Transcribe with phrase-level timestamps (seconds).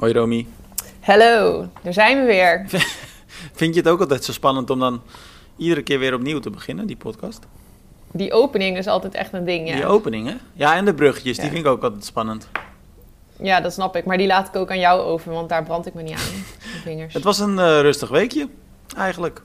[0.00, 0.46] Hoi Romy.
[1.00, 2.64] Hallo, daar zijn we weer.
[3.60, 5.02] Vind je het ook altijd zo spannend om dan
[5.56, 7.46] iedere keer weer opnieuw te beginnen, die podcast?
[8.12, 9.74] Die opening is altijd echt een ding, ja.
[9.74, 10.40] Die openingen?
[10.52, 11.42] Ja, en de bruggetjes, Ja.
[11.42, 12.48] die vind ik ook altijd spannend.
[13.36, 14.04] Ja, dat snap ik.
[14.04, 16.44] Maar die laat ik ook aan jou over, want daar brand ik me niet aan.
[16.84, 17.14] Vingers.
[17.14, 18.48] Het was een eh, rustig weekje,
[18.96, 19.42] eigenlijk.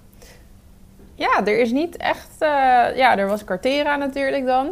[1.16, 2.30] Ja, er is niet echt...
[2.40, 2.48] eh,
[2.95, 4.70] ja, er was Cartera natuurlijk dan.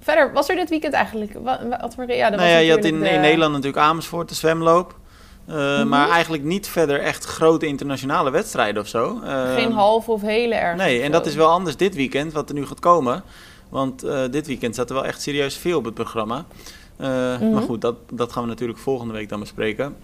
[0.00, 1.32] Verder, was er dit weekend eigenlijk...
[1.42, 1.94] Wat, wat.
[2.06, 4.94] Ja, dat nou ja, was je had in, in de- Nederland natuurlijk Amersfoort, de zwemloop.
[5.46, 5.88] Eh, Mhm.
[5.88, 9.20] Maar eigenlijk niet verder echt grote internationale wedstrijden of zo.
[9.24, 10.76] Eh, Geen halve of hele erg.
[10.76, 13.22] Nee, en dat is wel anders dit weekend, wat er nu gaat komen.
[13.68, 16.44] Want eh, dit weekend staat er wel echt serieus veel op het programma.
[16.98, 17.50] Mhm.
[17.52, 19.96] Maar goed, dat, dat gaan we natuurlijk volgende week dan bespreken.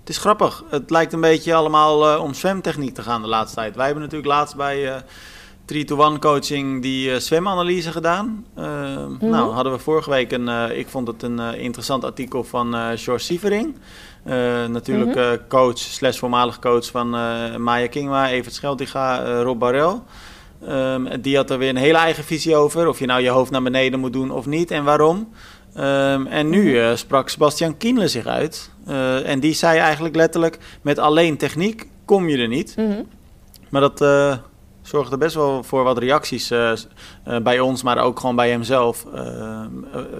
[0.00, 0.64] Het is grappig.
[0.68, 3.76] Het lijkt een beetje allemaal om zwemtechniek te gaan de laatste tijd.
[3.76, 5.02] Wij hebben natuurlijk laatst bij
[5.72, 8.44] 3-to-1 coaching die eh, zwemanalyse gedaan.
[8.54, 8.64] Eh,
[9.20, 13.24] Nou, hadden we vorige week een, eh, ik vond het een interessant artikel van George
[13.24, 13.74] Sievering.
[14.68, 15.36] Natuurlijk Mhm.
[15.48, 17.08] coach slash voormalig coach van
[17.62, 20.04] Maya Kingma, Evert Scheltinga, eh, Rob Barrel.
[20.66, 22.88] Ehm, die had er weer een hele eigen visie over.
[22.88, 25.28] Of je nou je hoofd naar beneden moet doen of niet en waarom.
[25.74, 28.70] Ehm, en nu eh, sprak Sebastian Kienle zich uit.
[29.24, 32.74] En die zei eigenlijk letterlijk: met alleen techniek kom je er niet.
[32.76, 33.02] Mhm.
[33.68, 34.36] Maar dat eh,
[34.82, 36.78] zorgde best wel voor wat reacties eh, eh,
[37.42, 39.06] bij ons, maar ook gewoon bij hemzelf.
[39.14, 39.60] Eh,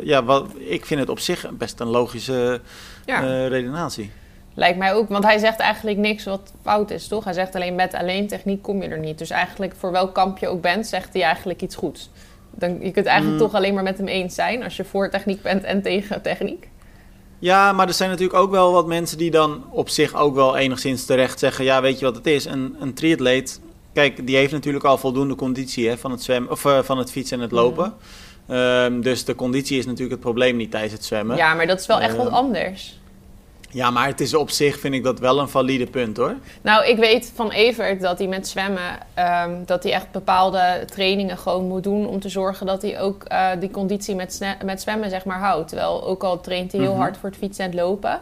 [0.03, 2.61] ja, wat, ik vind het op zich best een logische
[3.07, 4.11] Ja, redenatie.
[4.55, 5.09] lijkt mij ook.
[5.09, 7.25] Want hij zegt eigenlijk niks wat fout is, toch?
[7.25, 9.19] Hij zegt alleen met alleen techniek kom je er niet.
[9.19, 12.11] Dus eigenlijk voor welk kamp je ook bent, zegt hij eigenlijk iets goeds.
[12.51, 13.47] Dan, je kunt eigenlijk Mm.
[13.47, 16.69] toch alleen maar met hem eens zijn als je voor techniek bent en tegen techniek.
[17.39, 20.57] Ja, maar er zijn natuurlijk ook wel wat mensen die dan op zich ook wel
[20.57, 22.45] enigszins terecht zeggen: ja, weet je wat het is?
[22.45, 23.61] Een, een triatleet,
[23.93, 27.11] kijk, die heeft natuurlijk al voldoende conditie hè, van, het zwemmen, of, eh, van het
[27.11, 27.95] fietsen en het lopen.
[28.49, 31.37] Ehm, dus de conditie is natuurlijk het probleem niet tijdens het zwemmen.
[31.37, 33.01] Ja, maar dat is wel echt wat Eh, anders.
[33.71, 36.34] Ja, maar het is op zich, vind ik dat wel een valide punt hoor.
[36.62, 41.39] Nou, ik weet van Evert dat hij met zwemmen, ehm, dat hij echt bepaalde trainingen
[41.39, 45.11] gewoon moet doen om te zorgen dat hij ook eh, die conditie met, met zwemmen
[45.11, 45.69] zeg maar houdt.
[45.69, 47.00] Terwijl ook al traint hij heel Mhm.
[47.00, 48.21] hard voor het fietsen en het lopen,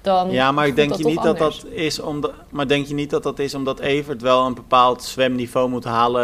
[0.00, 3.10] dan Ja, maar ik denk je niet dat dat is omdat, maar denk je niet
[3.10, 6.22] dat dat is omdat Evert wel een bepaald zwemniveau moet halen,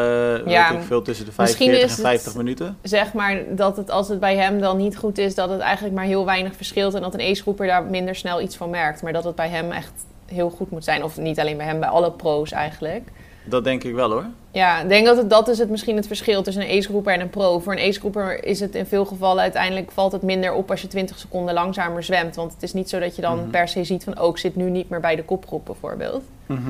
[0.51, 2.79] Ja, weet ik veel, tussen de misschien 45 is en het- 50 minuten?
[2.83, 5.95] Zeg maar dat het als het bij hem dan niet goed is, dat het eigenlijk
[5.95, 9.03] maar heel weinig verschilt en dat een ace-groeper daar minder snel iets van merkt.
[9.03, 9.93] Maar dat het bij hem echt
[10.27, 11.05] heel goed moet zijn.
[11.05, 13.09] Of niet alleen bij hem, bij alle pro's eigenlijk.
[13.49, 14.25] Dat denk ik wel hoor.
[14.51, 17.21] Ja, ik denk dat het, dat is het misschien het verschil tussen een ace-groeper en
[17.21, 17.59] een pro.
[17.59, 20.89] Voor een ace-groeper is het in veel gevallen uiteindelijk valt het minder op als je
[20.89, 22.37] 20 seconden langzamer zwemt.
[22.37, 23.51] Want het is niet zo dat je dan Mhm.
[23.51, 26.23] per se ziet van, oh, ik zit nu niet meer bij de kopgroep bijvoorbeeld.
[26.47, 26.61] Mhm.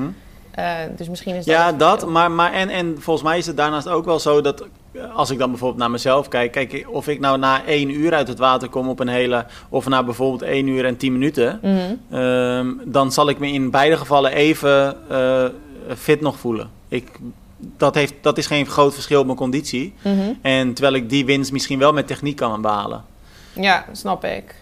[0.51, 2.07] Eh, dus misschien is dat Ja, dat.
[2.07, 5.29] Maar, maar en, en volgens mij is het daarnaast ook wel zo dat eh, als
[5.29, 8.37] ik dan bijvoorbeeld naar mezelf kijk, kijk of ik nou na één uur uit het
[8.39, 12.15] water kom op een hele, of na bijvoorbeeld één uur en tien minuten, Mhm.
[12.21, 15.45] ehm, dan zal ik me in beide gevallen even eh,
[15.97, 16.69] fit nog voelen.
[16.87, 17.07] Ik,
[17.57, 19.93] dat, heeft, dat is geen groot verschil op mijn conditie.
[20.01, 20.33] Mhm.
[20.41, 23.05] En terwijl ik die winst misschien wel met techniek kan behalen.
[23.53, 24.55] Ja, snap ik.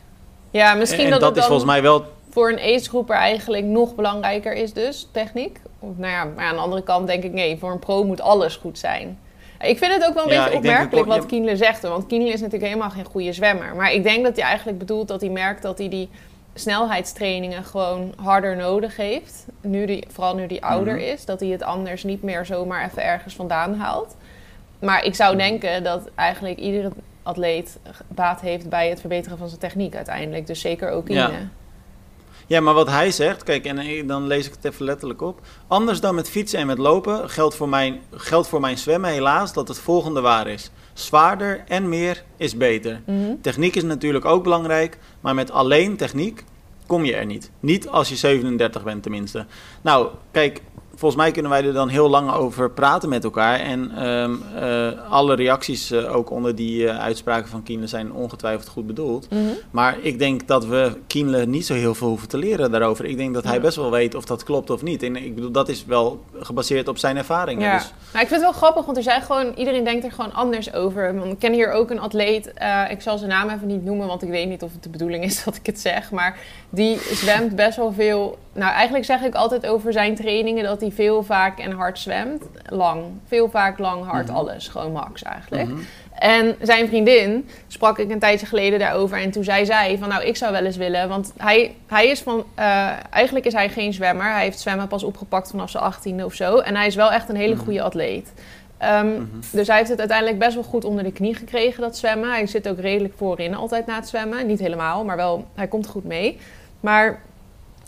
[0.51, 3.66] Ja, misschien en dat, dat het is dan volgens mij wel voor een ace-groeper eigenlijk
[3.66, 5.59] nog belangrijker is dus, techniek.
[5.79, 8.55] Nou ja, maar aan de andere kant denk ik, nee, voor een pro moet alles
[8.55, 9.19] goed zijn.
[9.61, 11.25] Ik vind het ook wel een Ja, beetje opmerkelijk wat.
[11.25, 11.81] Kienle zegt.
[11.81, 13.75] Want Kienle is natuurlijk helemaal geen goede zwemmer.
[13.75, 16.09] Maar ik denk dat hij eigenlijk bedoelt dat hij merkt dat hij die
[16.57, 19.45] snelheidstrainingen gewoon harder nodig heeft.
[19.62, 21.03] Nu die, vooral nu hij ouder Mhm.
[21.03, 21.25] is.
[21.25, 24.16] Dat hij het anders niet meer zomaar even ergens vandaan haalt.
[24.79, 26.91] Maar ik zou denken dat eigenlijk iedere
[27.23, 30.47] atleet baat heeft bij het verbeteren van zijn techniek uiteindelijk.
[30.47, 31.22] Dus zeker ook Kienle.
[31.31, 31.47] Ja.
[32.50, 35.40] Ja, maar wat hij zegt, kijk, en ik- dan lees ik het even letterlijk op.
[35.67, 39.53] Anders dan met fietsen en met lopen geldt voor mijn, geldt voor mijn zwemmen helaas
[39.53, 40.72] dat het volgende waar is.
[40.97, 43.02] Zwaarder en meer is beter.
[43.06, 43.35] Mhm.
[43.41, 46.44] Techniek is natuurlijk ook belangrijk, maar met alleen techniek
[46.85, 47.52] kom je er niet.
[47.59, 49.46] Niet als je 37 bent tenminste.
[49.81, 50.62] Nou, kijk,
[50.97, 53.59] volgens mij kunnen wij er dan heel lang over praten met elkaar.
[53.59, 58.67] En ehm, eh, alle reacties eh, ook onder die eh, uitspraken van Kienle zijn ongetwijfeld
[58.67, 59.29] goed bedoeld.
[59.29, 59.41] Mhm.
[59.72, 63.05] Maar ik denk dat we Kienle niet zo heel veel hoeven te leren daarover.
[63.05, 65.03] Ik denk dat hij best wel weet of dat klopt of niet.
[65.03, 67.67] En ik bedoel, dat is wel gebaseerd op zijn ervaringen.
[67.67, 70.11] Ja, Dus, nou, ik vind het wel grappig, want er zijn gewoon, iedereen denkt er
[70.11, 71.16] gewoon anders over.
[71.16, 72.53] Want ik ken hier ook een atleet,
[72.90, 75.23] ik zal zijn naam even niet noemen, want ik weet niet of het de bedoeling
[75.23, 76.11] is dat ik het zeg.
[76.11, 76.40] Maar
[76.70, 78.38] die zwemt best wel veel.
[78.57, 82.43] Nou, eigenlijk zeg ik altijd over zijn trainingen dat hij veel vaak en hard zwemt.
[82.69, 83.03] Lang.
[83.27, 84.35] Veel vaak lang, hard, Mhm.
[84.35, 84.67] alles.
[84.67, 85.67] Gewoon max eigenlijk.
[85.67, 85.77] mhm.
[86.19, 89.17] En zijn vriendin sprak ik een tijdje geleden daarover.
[89.21, 91.09] En toen zij zei van nou, ik zou wel eens willen.
[91.09, 94.31] Want hij, hij is van, eh, eigenlijk is hij geen zwemmer.
[94.31, 96.57] Hij heeft zwemmen pas opgepakt vanaf zijn achttiende of zo.
[96.57, 97.63] En hij is wel echt een hele Mhm.
[97.63, 98.33] goede atleet.
[98.77, 99.11] Ehm,
[99.51, 102.29] dus hij heeft het uiteindelijk best wel goed onder de knie gekregen, dat zwemmen.
[102.29, 104.47] Hij zit ook redelijk voorin altijd na het zwemmen.
[104.47, 106.37] Niet helemaal, maar wel, hij komt goed mee.
[106.79, 107.19] Maar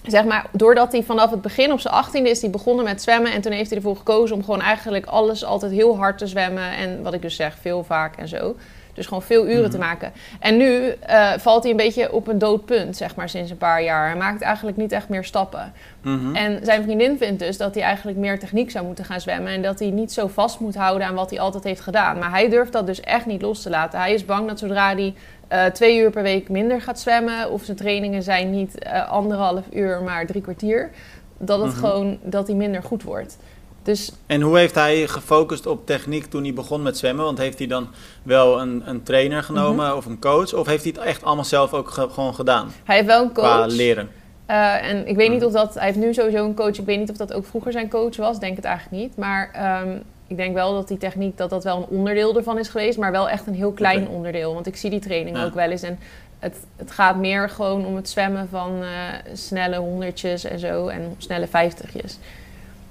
[0.07, 3.31] zeg maar, doordat hij vanaf het begin op zijn achttiende is hij begonnen met zwemmen.
[3.31, 6.72] En toen heeft hij ervoor gekozen om gewoon eigenlijk alles altijd heel hard te zwemmen.
[6.75, 8.56] En wat ik dus zeg, veel vaak en zo.
[8.94, 9.86] Dus gewoon veel uren te Mhm.
[9.86, 10.12] maken.
[10.40, 13.57] En nu eh, valt hij een beetje op een dood punt, zeg maar, sinds een
[13.57, 14.07] paar jaar.
[14.07, 15.74] Hij maakt eigenlijk niet echt meer stappen.
[16.02, 16.36] Mhm.
[16.36, 19.52] En zijn vriendin vindt dus dat hij eigenlijk meer techniek zou moeten gaan zwemmen.
[19.54, 22.18] En dat hij niet zo vast moet houden aan wat hij altijd heeft gedaan.
[22.18, 24.00] Maar hij durft dat dus echt niet los te laten.
[24.00, 25.13] Hij is bang dat zodra hij
[25.50, 27.51] eh, twee uur per week minder gaat zwemmen...
[27.51, 30.90] of zijn trainingen zijn niet eh, anderhalf uur, maar drie kwartier...
[31.38, 31.80] dat het Mhm.
[31.80, 33.38] gewoon dat hij minder goed wordt.
[33.84, 37.25] Dus En hoe heeft hij gefocust op techniek toen hij begon met zwemmen?
[37.25, 37.88] Want heeft hij dan
[38.24, 39.96] wel een, een trainer genomen Mhm.
[39.98, 40.54] of een coach?
[40.54, 42.72] Of heeft hij het echt allemaal zelf ook ge- gewoon gedaan?
[42.84, 43.72] hij heeft wel een Qua coach.
[43.74, 44.10] leren.
[44.45, 45.48] Eh, en ik weet niet Mhm.
[45.48, 45.74] of dat...
[45.74, 46.78] Hij heeft nu sowieso een coach.
[46.78, 48.40] Ik weet niet of dat ook vroeger zijn coach was.
[48.40, 49.18] Denk het eigenlijk niet.
[49.18, 49.98] Maar ehm,
[50.30, 51.38] ik denk wel dat die techniek...
[51.38, 52.98] dat dat wel een onderdeel ervan is geweest.
[52.98, 54.54] Maar wel echt een heel klein onderdeel.
[54.54, 55.46] Want ik zie die training Ja.
[55.46, 55.81] ook wel eens.
[55.84, 56.00] En
[56.40, 58.88] het, het gaat meer gewoon om het zwemmen van eh,
[59.34, 60.88] snelle honderdjes en zo.
[60.88, 62.18] En snelle vijftigjes.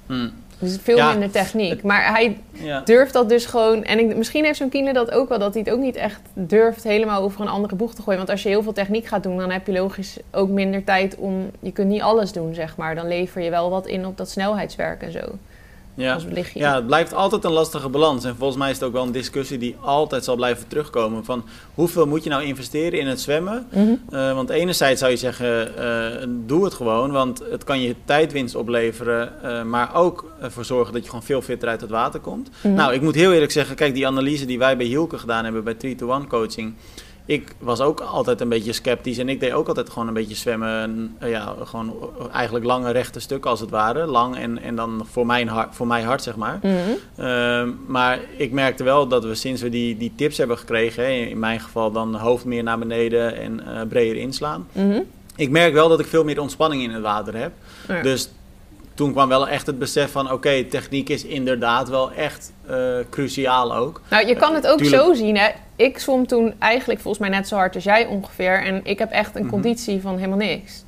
[0.05, 0.29] Hm.
[0.59, 1.83] Dus veel Ja, minder techniek.
[1.83, 2.81] Maar hij Ja.
[2.81, 3.83] durft dat dus gewoon...
[3.83, 5.39] En ik, misschien heeft zo'n Kiele dat ook wel...
[5.39, 8.17] dat hij het ook niet echt durft helemaal over een andere boeg te gooien.
[8.17, 9.37] Want als je heel veel techniek gaat doen...
[9.37, 11.51] dan heb je logisch ook minder tijd om...
[11.59, 12.95] Je kunt niet alles doen, zeg maar.
[12.95, 15.19] Dan lever je wel wat in op dat snelheidswerk en zo.
[15.99, 16.13] Ja.
[16.13, 16.23] Als
[16.53, 18.23] ja, het blijft altijd een lastige balans.
[18.23, 21.25] En volgens mij is het ook wel een discussie die altijd zal blijven terugkomen.
[21.25, 21.43] Van
[21.73, 23.67] hoeveel moet je nou investeren in het zwemmen?
[23.69, 23.93] Mhm.
[24.09, 28.55] Eh, want enerzijds zou je zeggen, eh, doe het gewoon, want het kan je tijdwinst
[28.55, 32.49] opleveren, eh, maar ook ervoor zorgen dat je gewoon veel fitter uit het water komt.
[32.61, 32.73] Mhm.
[32.73, 35.63] Nou, ik moet heel eerlijk zeggen, kijk, die analyse die wij bij Hielke gedaan hebben
[35.63, 36.73] bij 3-to-1 coaching,
[37.29, 40.35] ik was ook altijd een beetje sceptisch en ik deed ook altijd gewoon een beetje
[40.35, 41.93] zwemmen, eh, ja, gewoon
[42.31, 45.87] eigenlijk lange rechte stukken als het ware, lang en, en dan voor, mijn hart, voor
[45.87, 46.59] mij hard, zeg maar.
[46.61, 46.73] Mhm.
[47.15, 51.09] Ehm, maar ik merkte wel dat we sinds we die, die tips hebben gekregen, hè,
[51.09, 54.67] in mijn geval dan hoofd meer naar beneden en eh, breder inslaan.
[54.71, 55.01] Mhm.
[55.35, 57.51] Ik merk wel dat ik veel meer ontspanning in het water heb.
[57.87, 58.01] Ja.
[58.01, 58.29] Dus
[58.93, 62.77] toen kwam wel echt het besef van oké, techniek is inderdaad wel echt eh,
[63.09, 64.01] cruciaal ook.
[64.09, 65.01] Nou, je kan het ook Tuurlijk.
[65.03, 65.49] zo zien, hè.
[65.79, 68.63] Ik zwom toen eigenlijk volgens mij net zo hard als jij ongeveer.
[68.63, 69.51] En ik heb echt een Mhm.
[69.51, 70.83] conditie van helemaal niks.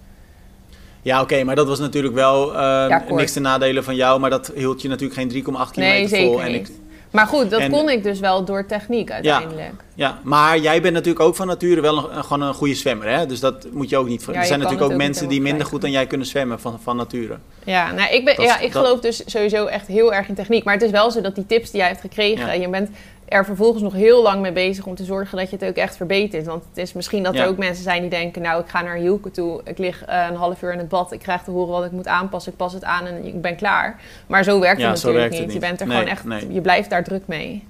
[1.01, 3.09] Ja, oké, maar dat was natuurlijk wel eh, kort.
[3.19, 6.25] niks te nadelen van jou, maar dat hield je natuurlijk geen 3,8 kilometer Nee, zeker
[6.27, 6.41] vol.
[6.41, 6.67] En niet.
[6.69, 6.75] ik,
[7.11, 9.73] Maar goed, dat En- kon ik dus wel door techniek uiteindelijk.
[9.95, 13.25] ja, maar jij bent natuurlijk ook van nature wel een, gewoon een goede zwemmer, hè?
[13.25, 14.25] Dus dat moet je ook niet.
[14.31, 16.95] Ja, er zijn natuurlijk ook mensen die minder goed dan jij kunnen zwemmen van, van
[16.95, 17.37] nature.
[17.63, 20.35] Ja, nou, ik, ben, Dat ja, ik dat- geloof dus sowieso echt heel erg in
[20.35, 20.63] techniek.
[20.63, 22.51] Maar het is wel zo dat die tips die jij hebt gekregen, Ja.
[22.53, 22.89] je bent
[23.31, 25.95] er vervolgens nog heel lang mee bezig om te zorgen dat je het ook echt
[25.97, 26.45] verbetert.
[26.45, 27.41] Want het is misschien dat Ja.
[27.43, 30.25] er ook mensen zijn die denken, nou, ik ga naar Hielke toe, ik lig eh,
[30.29, 32.57] een half uur in het bad, ik krijg te horen wat ik moet aanpassen, ik
[32.57, 33.99] pas het aan en ik ben klaar.
[34.27, 35.53] Maar zo werkt Ja, het natuurlijk werkt het niet.
[35.53, 36.53] Je bent er Nee, gewoon echt, nee.
[36.53, 37.63] je blijft daar druk mee.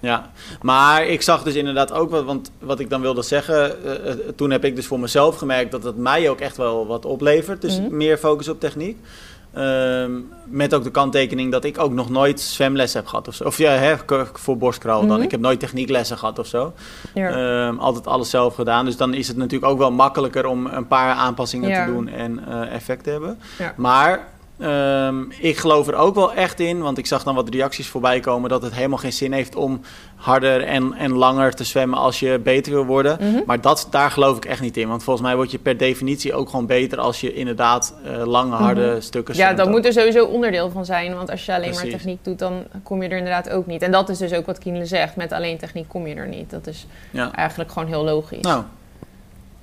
[0.00, 0.30] Ja,
[0.62, 4.18] maar ik zag dus inderdaad ook wat, want wat ik dan wilde zeggen, eh, eh,
[4.36, 7.60] toen heb ik dus voor mezelf gemerkt dat het mij ook echt wel wat oplevert.
[7.62, 7.96] Dus Mhm.
[7.96, 8.98] meer focus op techniek.
[9.58, 10.10] Ehm,
[10.44, 13.44] met ook de kanttekening dat ik ook nog nooit zwemles heb gehad of zo.
[13.44, 13.94] Of ja, hè,
[14.32, 15.16] voor borstkraal dan.
[15.16, 15.22] Mhm.
[15.22, 16.72] Ik heb nooit technieklessen gehad of zo.
[17.14, 17.30] Ja.
[17.66, 18.84] Ehm, altijd alles zelf gedaan.
[18.84, 21.84] Dus dan is het natuurlijk ook wel makkelijker om een paar aanpassingen Ja.
[21.86, 23.38] te doen en eh, effect te hebben.
[23.58, 23.72] Ja.
[23.76, 24.28] Maar
[24.60, 28.20] ehm, ik geloof er ook wel echt in, want ik zag dan wat reacties voorbij
[28.20, 29.80] komen dat het helemaal geen zin heeft om
[30.16, 33.16] harder en, en langer te zwemmen als je beter wil worden.
[33.20, 33.40] Mhm.
[33.46, 34.88] Maar dat, daar geloof ik echt niet in.
[34.88, 38.54] Want volgens mij word je per definitie ook gewoon beter als je inderdaad eh, lange,
[38.54, 39.42] harde stukken Mhm.
[39.42, 39.72] Ja, zwemt dat ook.
[39.72, 41.14] moet er sowieso onderdeel van zijn.
[41.14, 43.82] Want als je alleen maar techniek doet, dan kom je er inderdaad ook niet.
[43.82, 45.16] En dat is dus ook wat Kienle zegt.
[45.16, 46.50] Met alleen techniek kom je er niet.
[46.50, 47.32] Dat is Ja.
[47.32, 48.40] eigenlijk gewoon heel logisch.
[48.42, 48.62] Nou,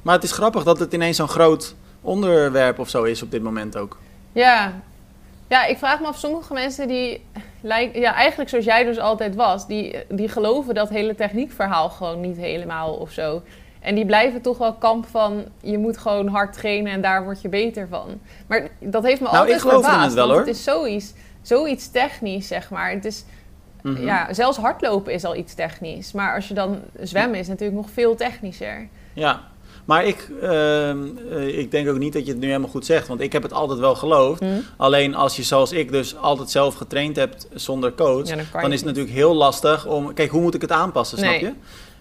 [0.01, 3.41] maar het is grappig dat het ineens zo'n groot onderwerp of zo is op dit
[3.43, 3.98] moment ook.
[4.31, 4.74] Ja.
[5.47, 7.25] Ja, ik vraag me af, sommige mensen die
[7.61, 12.19] lijken, ja, eigenlijk zoals jij dus altijd was, die, die geloven dat hele techniekverhaal gewoon
[12.21, 13.41] niet helemaal of zo.
[13.79, 17.41] En die blijven toch wel kamp van, je moet gewoon hard trainen en daar word
[17.41, 18.19] je beter van.
[18.47, 20.37] Maar dat heeft me Nou, altijd ik geloof in verbaasd, het wel, hoor.
[20.37, 22.89] het is zoiets, zoiets technisch, zeg maar.
[22.91, 23.25] Het is,
[23.81, 24.03] Mhm.
[24.05, 26.11] ja, zelfs hardlopen is al iets technisch.
[26.11, 28.87] Maar als je dan zwemmen is natuurlijk nog veel technischer.
[29.13, 29.41] Ja,
[29.86, 30.98] maar ik, ehm,
[31.32, 33.08] eh, ik denk ook niet dat je het nu helemaal goed zegt.
[33.08, 34.39] Want ik heb het altijd wel geloofd.
[34.39, 34.48] Hm?
[34.77, 38.27] Alleen als je zoals ik dus altijd zelf getraind hebt zonder coach...
[38.27, 38.84] Ja, dan is het niet.
[38.84, 40.13] natuurlijk heel lastig om...
[40.13, 41.39] Kijk, hoe moet ik het aanpassen, snap Nee.
[41.39, 41.51] je?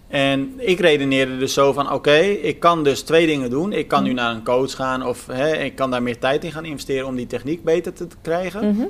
[0.07, 1.91] En ik redeneerde dus zo van...
[1.91, 3.73] Oké, ik kan dus twee dingen doen.
[3.73, 4.15] Ik kan nu Hm.
[4.15, 5.05] naar een coach gaan...
[5.07, 7.07] of hè, ik kan daar meer tijd in gaan investeren...
[7.07, 8.75] om die techniek beter te krijgen.
[8.75, 8.85] Mhm.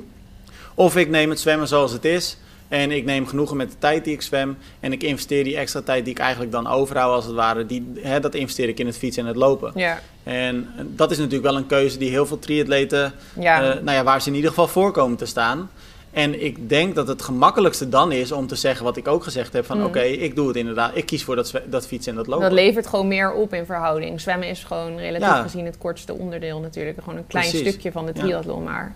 [0.74, 2.38] Of ik neem het zwemmen zoals het is...
[2.68, 4.58] En ik neem genoegen met de tijd die ik zwem.
[4.80, 7.66] En ik investeer die extra tijd die ik eigenlijk dan overhoud als het ware.
[7.66, 9.72] Die, hè, dat investeer ik in het fietsen en het lopen.
[9.74, 13.62] Ja, En dat is natuurlijk wel een keuze die heel veel triatleten, ja.
[13.62, 15.70] eh, nou ja, waar ze in ieder geval voor komen te staan.
[16.10, 19.52] En ik denk dat het gemakkelijkste dan is om te zeggen wat ik ook gezegd
[19.52, 19.84] heb: van Mm.
[19.84, 20.90] oké, ik doe het inderdaad.
[20.96, 22.44] Ik kies voor dat, fietsen en dat lopen.
[22.44, 24.20] Dat levert gewoon meer op in verhouding.
[24.20, 25.42] Zwemmen is gewoon relatief Ja.
[25.42, 26.98] gezien het kortste onderdeel natuurlijk.
[27.02, 27.68] Gewoon een klein Precies.
[27.68, 28.20] stukje van de Ja.
[28.20, 28.94] triathlon, maar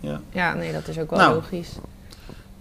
[0.00, 0.20] Ja.
[0.32, 1.34] ja, nee, dat is ook wel Nou.
[1.34, 1.68] logisch.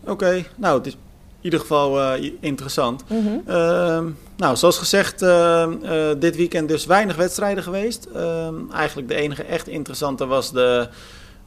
[0.05, 0.93] Oké, nou, het is
[1.41, 3.03] in ieder geval eh, interessant.
[3.07, 3.27] Mhm.
[3.45, 8.07] Ehm, nou, zoals gezegd, ehm, eh, dit weekend dus weinig wedstrijden geweest.
[8.15, 10.87] Ehm, eigenlijk de enige echt interessante was de,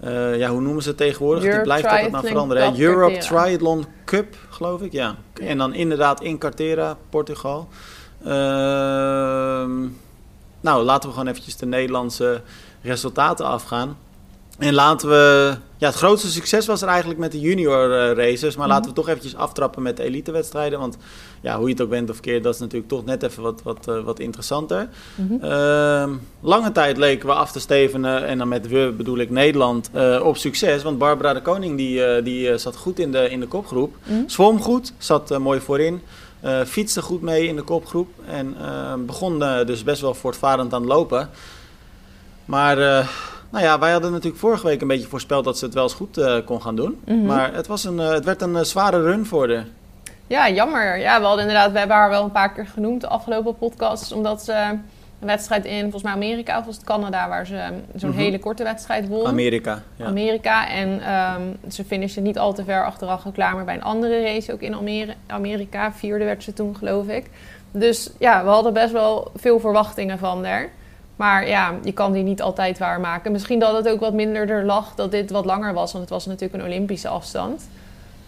[0.00, 1.44] eh, ja, hoe noemen ze het tegenwoordig?
[1.44, 2.72] Europe blijft altijd maar veranderen.
[2.72, 3.42] Cup Europe Cartera.
[3.42, 5.16] Triathlon Cup, geloof ik, ja.
[5.40, 7.68] En dan inderdaad in Cartera, Portugal.
[8.24, 9.80] Ehm,
[10.60, 12.40] nou, laten we gewoon eventjes de Nederlandse
[12.82, 13.96] resultaten afgaan.
[14.58, 15.54] En laten we...
[15.76, 18.56] Ja, het grootste succes was er eigenlijk met de junior eh, races.
[18.56, 18.74] Maar Mhm.
[18.74, 20.78] laten we toch eventjes aftrappen met de elitewedstrijden.
[20.78, 20.96] Want
[21.40, 23.62] ja, hoe je het ook bent of keert, dat is natuurlijk toch net even wat,
[23.62, 24.88] wat, eh, wat interessanter.
[25.14, 25.44] Mhm.
[25.44, 29.90] Ehm, lange tijd leken we af te stevenen, en dan met we bedoel ik Nederland,
[29.92, 30.82] eh, op succes.
[30.82, 33.94] Want Barbara de Koning die, die zat goed in de, in de kopgroep.
[34.04, 34.18] Mhm.
[34.26, 36.00] Zwom goed, zat mooi voorin.
[36.66, 38.08] fietste goed mee in de kopgroep.
[38.26, 38.56] En
[39.06, 41.30] begon dus best wel voortvarend aan het lopen.
[42.44, 43.08] Maar
[43.54, 45.94] nou ja, wij hadden natuurlijk vorige week een beetje voorspeld dat ze het wel eens
[45.94, 47.00] goed eh, kon gaan doen.
[47.04, 47.24] Mhm.
[47.26, 49.62] Maar het, was een, eh, het werd een eh, zware run voor de.
[50.26, 50.98] Ja, jammer.
[50.98, 54.12] Ja, we hadden inderdaad, we hebben haar wel een paar keer genoemd de afgelopen podcasts,
[54.12, 54.52] omdat ze
[55.20, 58.18] een wedstrijd in, volgens mij Amerika of was het Canada, waar ze zo'n Mhm.
[58.18, 59.26] hele korte wedstrijd won.
[59.26, 59.82] Amerika.
[59.96, 60.04] Ja.
[60.06, 60.68] Amerika.
[60.68, 64.52] En ehm, ze finishte niet al te ver achteraf klaar, maar bij een andere race
[64.52, 65.92] ook in Ameri- Amerika.
[65.92, 67.30] Vierde werd ze toen, geloof ik.
[67.70, 70.68] Dus ja, we hadden best wel veel verwachtingen van haar.
[71.16, 73.32] Maar ja, je kan die niet altijd waarmaken.
[73.32, 75.92] Misschien dat het ook wat minder er lag dat dit wat langer was.
[75.92, 77.68] Want het was natuurlijk een Olympische afstand.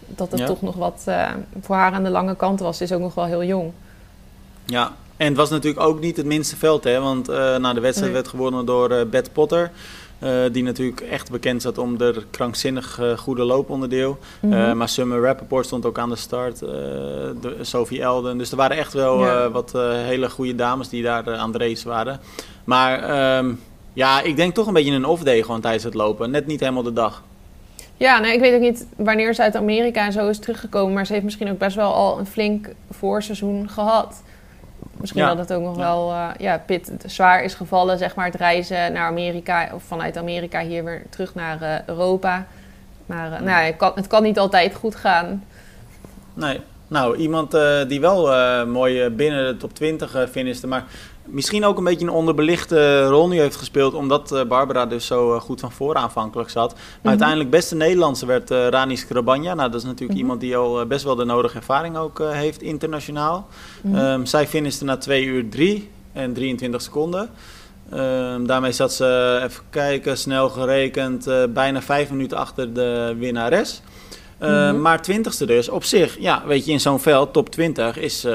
[0.07, 0.45] Dat het Ja.
[0.45, 1.29] toch nog wat eh,
[1.61, 2.77] voor haar aan de lange kant was.
[2.77, 3.71] Ze is ook nog wel heel jong.
[4.65, 6.99] Ja, en het was natuurlijk ook niet het minste veld, hè?
[7.01, 8.21] Want nou, de wedstrijd Nee.
[8.21, 9.71] werd gewonnen door eh Beth Potter.
[10.19, 14.17] Eh, die natuurlijk echt bekend zat om de krankzinnig eh, goede looponderdeel.
[14.39, 14.53] Mhm.
[14.53, 16.59] Eh, maar Summer Rappaport stond ook aan de start.
[16.59, 18.37] de, Sophie Elden.
[18.37, 19.49] Dus er waren echt wel Ja.
[19.49, 22.19] wat hele goede dames die daar aan de race waren.
[22.63, 23.53] Maar ehm,
[23.93, 26.31] ja, ik denk toch een beetje een off-day gewoon tijdens het lopen.
[26.31, 27.23] Net niet helemaal de dag.
[27.97, 30.93] Ja, nou, ik weet ook niet wanneer ze uit Amerika en zo is teruggekomen.
[30.93, 34.21] Maar ze heeft misschien ook best wel al een flink voorseizoen gehad.
[34.99, 35.27] Misschien Ja.
[35.27, 35.81] dat het ook nog Ja.
[35.81, 39.69] wel eh, ja, pit zwaar is gevallen, zeg maar, het reizen naar Amerika.
[39.73, 42.45] Of vanuit Amerika hier weer terug naar eh, Europa.
[43.05, 45.43] Maar eh, nou, het, kan, het kan niet altijd goed gaan.
[46.33, 46.59] Nee.
[46.87, 48.25] Nou, iemand die wel
[48.65, 50.83] mooi binnen de top 20 eh finishte, maar
[51.27, 55.33] misschien ook een beetje een onderbelichte rol nu heeft gespeeld, omdat eh, Barbara dus zo
[55.33, 56.73] eh, goed van voren aanvankelijk zat.
[56.73, 57.07] Maar Mhm.
[57.09, 59.53] uiteindelijk beste Nederlandse werd eh Rani Skrabanja.
[59.53, 60.19] Nou, dat is natuurlijk Mhm.
[60.19, 63.47] iemand die al best wel de nodige ervaring ook heeft internationaal.
[63.93, 67.29] Ehm, zij finishte na 2 uur 3 en 23 seconden.
[67.91, 73.81] Ehm, daarmee zat ze, even kijken, snel gerekend, bijna 5 minuten achter de winnares.
[74.39, 74.81] Ehm, Mhm.
[74.81, 78.27] Maar 20ste dus, op zich, ja, weet je, in zo'n veld, top 20, is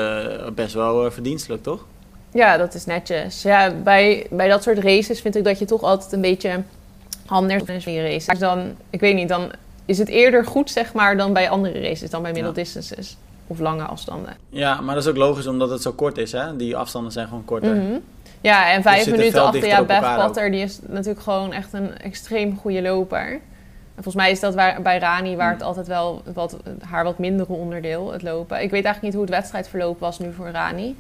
[0.55, 1.85] best wel verdienstelijk, toch?
[2.33, 3.43] Ja, dat is netjes.
[3.43, 6.63] Ja, bij, bij dat soort races vind ik dat je toch altijd een beetje
[7.27, 8.31] anders bent in je race.
[8.31, 9.51] Dus dan, ik weet niet, dan
[9.85, 13.59] is het eerder goed, zeg maar, dan bij andere races, dan bij middle distances of
[13.59, 14.37] lange afstanden.
[14.49, 16.57] Ja, maar dat is ook logisch omdat het zo kort is, hè?
[16.57, 17.75] Die afstanden zijn gewoon korter.
[17.77, 17.99] Mhm.
[18.41, 20.17] Ja, en vijf zit het minuten achter, ja, Beth.
[20.25, 23.31] Potter, die is natuurlijk gewoon echt een extreem goede loper.
[23.95, 25.53] En volgens mij is dat waar, bij Rani, waar Mm.
[25.53, 28.57] het altijd wel wat, haar wat mindere onderdeel, het lopen.
[28.63, 30.97] Ik weet eigenlijk niet hoe het wedstrijdverloop was nu voor Rani.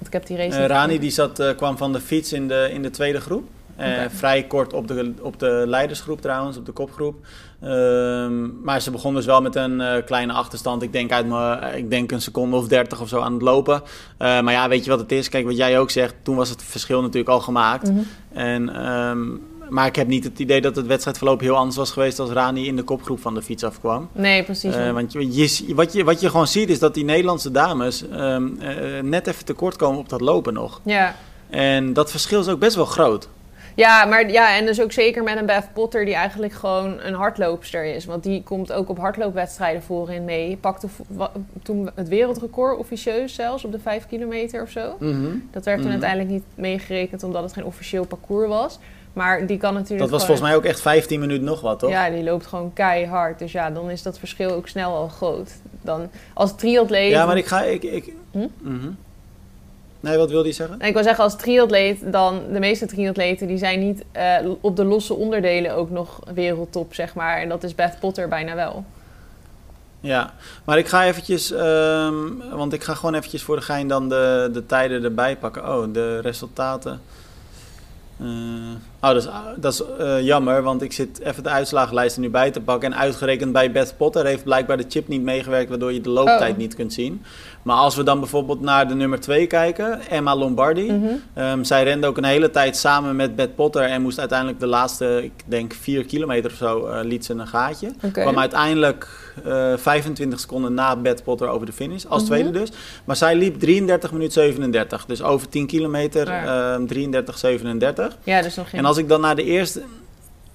[0.00, 2.48] Want ik heb die race Eh, Rani die zat, eh, kwam van de fiets in
[2.48, 3.44] de, in de tweede groep.
[3.76, 3.88] Eh.
[4.08, 7.26] Vrij kort op de, op de leidersgroep trouwens, op de kopgroep.
[7.60, 10.82] Ehm, maar ze begon dus wel met een kleine achterstand.
[10.82, 13.82] Ik denk, uit mijn, ik denk een seconde of dertig of zo aan het lopen.
[14.18, 15.28] Maar ja, weet je wat het is?
[15.28, 17.90] Kijk, wat jij ook zegt, toen was het verschil natuurlijk al gemaakt.
[17.90, 18.00] Mhm.
[18.32, 19.28] En, ehm,
[19.70, 22.66] maar ik heb niet het idee dat het wedstrijdverloop heel anders was geweest als Rani
[22.66, 24.08] in de kopgroep van de fiets afkwam.
[24.12, 24.74] Nee, precies.
[24.74, 25.32] Eh, want je,
[25.66, 29.26] je- wat, je, wat je gewoon ziet is dat die Nederlandse dames ehm, eh, net
[29.26, 30.80] even tekort komen op dat lopen nog.
[30.84, 31.14] ja.
[31.50, 33.28] En dat verschil is ook best wel groot.
[33.74, 37.14] Ja, maar ja, en dus ook zeker met een Beth Potter die eigenlijk gewoon een
[37.14, 38.04] hardloopster is.
[38.04, 40.56] Want die komt ook op hardloopwedstrijden voorin mee.
[40.56, 40.88] Pakte
[41.62, 44.80] toen het wereldrecord officieus zelfs op de 5 kilometer of zo.
[45.50, 45.90] Dat werd toen Mhm.
[45.90, 48.78] uiteindelijk niet meegerekend omdat het geen officieel parcours was.
[49.12, 51.90] Maar die kan natuurlijk Dat was volgens mij ook echt 15 minuten nog wat, toch?
[51.90, 53.38] Ja, die loopt gewoon keihard.
[53.38, 55.52] Dus ja, dan is dat verschil ook snel al groot.
[55.82, 57.10] Dan als triatleet...
[57.10, 57.62] Ja, maar ik ga...
[57.62, 58.46] Ik, ik, Hm?
[58.58, 58.90] Mhm.
[60.00, 60.80] Nee, wat wilde je zeggen?
[60.80, 64.76] En ik wil zeggen, als triatleet, dan de meeste triatleten die zijn niet eh, op
[64.76, 67.38] de losse onderdelen ook nog wereldtop, zeg maar.
[67.38, 68.84] En dat is Beth Potter bijna wel.
[70.00, 70.32] Ja,
[70.64, 71.52] maar ik ga eventjes...
[71.52, 72.16] ehm,
[72.52, 75.76] want ik ga gewoon eventjes voor de gein dan de, de tijden erbij pakken.
[75.76, 77.00] Oh, de resultaten.
[78.20, 78.26] Eh,
[79.02, 82.30] Oh, dat is, dat is uh, jammer, want ik zit even de uitslagenlijst er nu
[82.30, 82.92] bij te pakken.
[82.92, 86.52] En uitgerekend bij Beth Potter heeft blijkbaar de chip niet meegewerkt, waardoor je de looptijd
[86.52, 86.58] Oh.
[86.58, 87.22] niet kunt zien.
[87.62, 90.92] Maar als we dan bijvoorbeeld naar de nummer 2 kijken, Emma Lombardi.
[90.92, 91.04] Mhm.
[91.34, 94.66] Ehm, zij rende ook een hele tijd samen met Beth Potter en moest uiteindelijk de
[94.66, 97.92] laatste, ik denk 4 kilometer of zo, eh, liet ze een gaatje.
[98.04, 98.20] Oké.
[98.20, 102.30] Kwam uiteindelijk eh 25 seconden na Beth Potter over de finish, als Mhm.
[102.30, 102.72] tweede dus.
[103.04, 106.72] Maar zij liep 33 minuten 37, dus over 10 kilometer Ja.
[106.74, 108.16] ehm 33, 37.
[108.24, 109.82] Ja, dus dan ging, En als ik dan naar de eerste...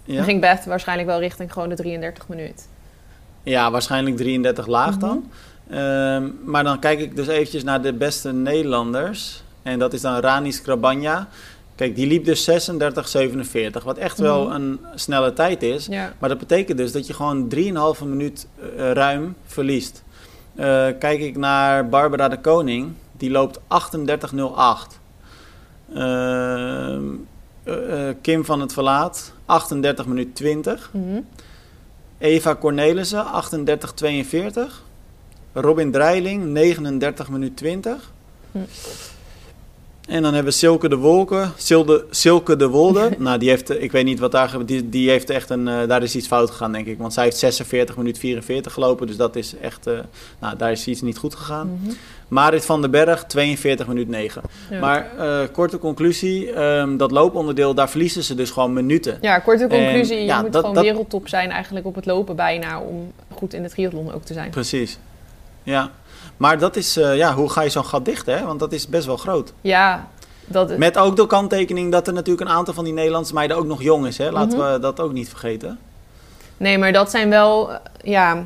[0.04, 2.68] Ja, dan ging Beth waarschijnlijk wel richting gewoon de 33 minuut.
[3.44, 5.00] ja waarschijnlijk 33 laag Mhm.
[5.00, 5.30] dan.
[5.70, 9.44] Ehm, maar dan kijk ik dus eventjes naar de beste Nederlanders.
[9.64, 11.28] En dat is dan Rani Skrabanja.
[11.76, 13.84] Kijk, die liep dus 36,47.
[13.84, 14.54] Wat echt wel Mhm.
[14.56, 15.86] een snelle tijd is.
[15.86, 16.14] Ja.
[16.20, 20.04] Maar dat betekent dus dat je gewoon 3,5 minuut eh, ruim verliest.
[20.56, 20.66] Eh,
[21.00, 22.92] kijk ik naar Barbara de Koning.
[23.18, 25.00] Die loopt 38,08.
[25.94, 27.04] Ehm,
[27.66, 30.90] eh, eh, Kim van het Verlaat, 38 minuut 20.
[30.94, 31.22] Mhm.
[32.18, 34.84] Eva Cornelissen, 38-42.
[35.54, 38.12] Robin Dreiling, 39 minuut 20.
[38.52, 38.60] Hm.
[40.08, 43.10] En dan hebben we Silke de Wolken, Silde, Silke de Wolde.
[43.18, 44.68] nou, die heeft, ik weet niet wat daar gebeurt.
[44.68, 46.98] Die, die heeft echt een, eh, daar is iets fout gegaan, denk ik.
[46.98, 49.08] Want zij heeft 46 minuut 44 gelopen.
[49.08, 49.94] Dus dat is echt, eh,
[50.40, 51.80] nou, daar is iets niet goed gegaan.
[51.82, 51.94] Mhm.
[52.28, 54.42] Marit van den Berg, 42 minuut 9.
[54.70, 54.80] Ja.
[54.80, 59.18] Maar eh, korte conclusie, ehm, dat looponderdeel, daar verliezen ze dus gewoon minuten.
[59.22, 60.16] Ja, korte conclusie.
[60.16, 63.12] En, je ja, moet dat- gewoon dat- wereldtop zijn eigenlijk op het lopen bijna om
[63.34, 64.50] goed in de triathlon ook te zijn.
[64.50, 64.98] Precies.
[65.64, 65.92] Ja.
[66.38, 68.46] Maar dat is, eh, ja, hoe ga je zo'n gat dichten, hè?
[68.46, 69.54] Want dat is best wel groot.
[69.62, 70.08] Ja,
[70.46, 73.66] dat, Met ook de kanttekening dat er natuurlijk een aantal van die Nederlandse meiden ook
[73.66, 74.32] nog jong is, hè?
[74.32, 74.72] Laten Mhm.
[74.72, 75.80] we dat ook niet vergeten.
[76.58, 77.70] Nee, maar dat zijn wel
[78.04, 78.44] ja,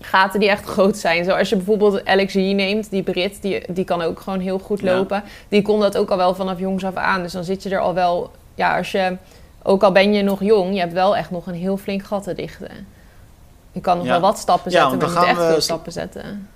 [0.00, 1.24] gaten die echt groot zijn.
[1.24, 4.80] Zoals je bijvoorbeeld Alex G neemt, die Brit, die, die kan ook gewoon heel goed
[4.80, 4.94] Ja.
[4.94, 5.22] lopen.
[5.48, 7.22] Die kon dat ook al wel vanaf jongs af aan.
[7.22, 9.16] Dus dan zit je er al wel, ja, als je,
[9.62, 12.22] ook al ben je nog jong, je hebt wel echt nog een heel flink gat
[12.24, 12.86] te dichten.
[13.72, 14.12] Je kan nog Ja.
[14.12, 16.48] wel wat stappen zetten, maar je dan moet echt we veel stappen zetten.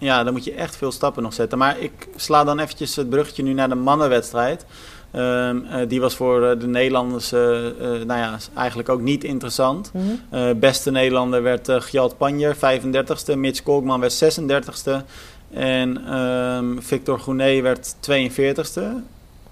[0.00, 1.58] Ja, dan moet je echt veel stappen nog zetten.
[1.58, 4.64] Maar ik sla dan eventjes het bruggetje nu naar de mannenwedstrijd.
[5.10, 7.40] Ehm, eh, die was voor eh, de Nederlanders eh,
[7.80, 9.90] nou ja, eigenlijk ook niet interessant.
[9.92, 10.58] Mhm.
[10.58, 13.36] Beste Nederlander werd Gjalt Panjer, 35ste.
[13.36, 15.04] Mitch Kolkman werd 36ste.
[15.50, 18.82] En ehm, Victor Gounet werd 42ste.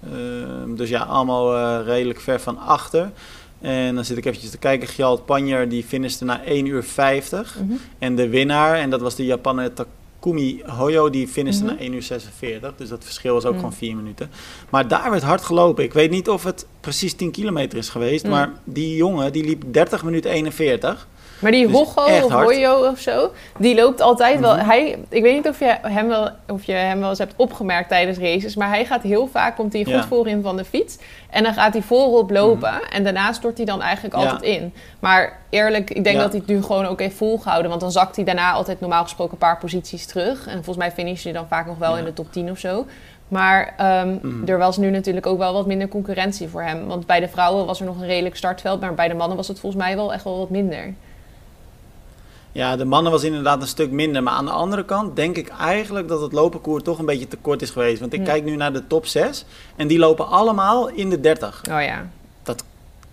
[0.03, 3.11] Ehm, dus ja, allemaal redelijk ver van achter.
[3.61, 4.87] En dan zit ik eventjes te kijken.
[4.87, 7.57] Gjalt Panjer die finishte na 1 uur 50.
[7.59, 7.73] Mhm.
[7.99, 9.73] En de winnaar, en dat was de Japaner
[10.19, 11.73] Takumi Hoyo, die finishte Mhm.
[11.73, 12.73] na 1 uur 46.
[12.75, 13.57] Dus dat verschil was ook Mm.
[13.59, 14.29] gewoon 4 minuten.
[14.69, 15.83] Maar daar werd hard gelopen.
[15.83, 18.23] Ik weet niet of het precies 10 kilometer is geweest.
[18.23, 18.29] Mm.
[18.29, 21.07] Maar die jongen, die liep 30 minuten 41.
[21.39, 21.93] Maar die Dus of.
[22.31, 24.55] Hoyo of zo, die loopt altijd wel.
[24.55, 24.65] Mhm.
[24.65, 27.89] Hij, ik weet niet of je, hem wel, of je hem wel eens hebt opgemerkt
[27.89, 30.03] tijdens races, maar hij gaat heel vaak, komt hij goed Ja.
[30.07, 30.97] voorin van de fiets.
[31.29, 34.23] En dan gaat hij voorop lopen en daarna stort hij dan eigenlijk Mhm.
[34.23, 34.29] Ja.
[34.31, 34.73] altijd in.
[34.99, 36.21] Maar eerlijk, ik denk Ja.
[36.21, 39.03] dat hij het nu gewoon ook heeft volgehouden, want dan zakt hij daarna altijd normaal
[39.03, 40.47] gesproken een paar posities terug.
[40.47, 42.85] En volgens mij finish je dan vaak nog wel in de top 10 of zo.
[43.27, 44.47] Maar ehm, Mhm.
[44.47, 46.87] er was nu natuurlijk ook wel wat minder concurrentie voor hem.
[46.87, 49.47] Want bij de vrouwen was er nog een redelijk startveld, maar bij de mannen was
[49.47, 50.93] het volgens mij wel echt wel wat minder.
[52.51, 54.23] Ja, de mannen was inderdaad een stuk minder.
[54.23, 57.37] Maar aan de andere kant denk ik eigenlijk dat het lopenkoer toch een beetje te
[57.37, 57.99] kort is geweest.
[57.99, 58.25] Want ik Hm.
[58.25, 61.61] kijk nu naar de top 6 en die lopen allemaal in de 30.
[61.71, 62.07] Oh ja.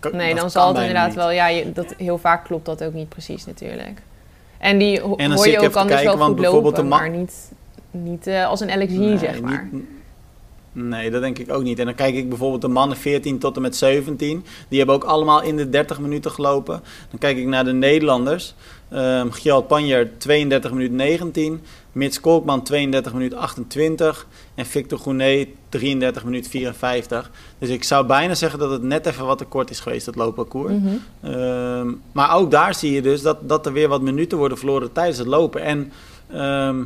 [0.01, 1.17] Ka- Nee, dat dan zal het inderdaad niet.
[1.17, 1.31] wel.
[1.31, 4.03] Ja, je, dat, heel vaak klopt dat ook niet precies natuurlijk.
[4.59, 7.11] En die ho- En hoor je ook wel kijken, want goed bijvoorbeeld lopen, de maar
[7.11, 7.53] niet,
[7.91, 8.67] niet eh, als een
[8.99, 9.69] Nee, zeg maar.
[9.73, 9.85] niet-
[10.77, 11.79] nee, dat denk ik ook niet.
[11.79, 14.45] En dan kijk ik bijvoorbeeld de mannen 14 tot en met 17.
[14.69, 16.83] Die hebben ook allemaal in de 30 minuten gelopen.
[17.11, 18.55] Dan kijk ik naar de Nederlanders.
[19.31, 21.61] Gjalt Panjer 32 minuten 19.
[21.93, 24.27] Mits Kolkman 32 minuten 28.
[24.55, 27.31] En Victor Gounet 33 minuten 54.
[27.59, 30.17] Dus ik zou bijna zeggen dat het net even wat te kort is geweest, het
[30.17, 30.73] loopparcours.
[30.73, 30.95] Mhm.
[31.21, 34.93] Ehm, maar ook daar zie je dus dat, dat er weer wat minuten worden verloren
[34.93, 35.63] tijdens het lopen.
[35.63, 35.93] En
[36.31, 36.83] ehm,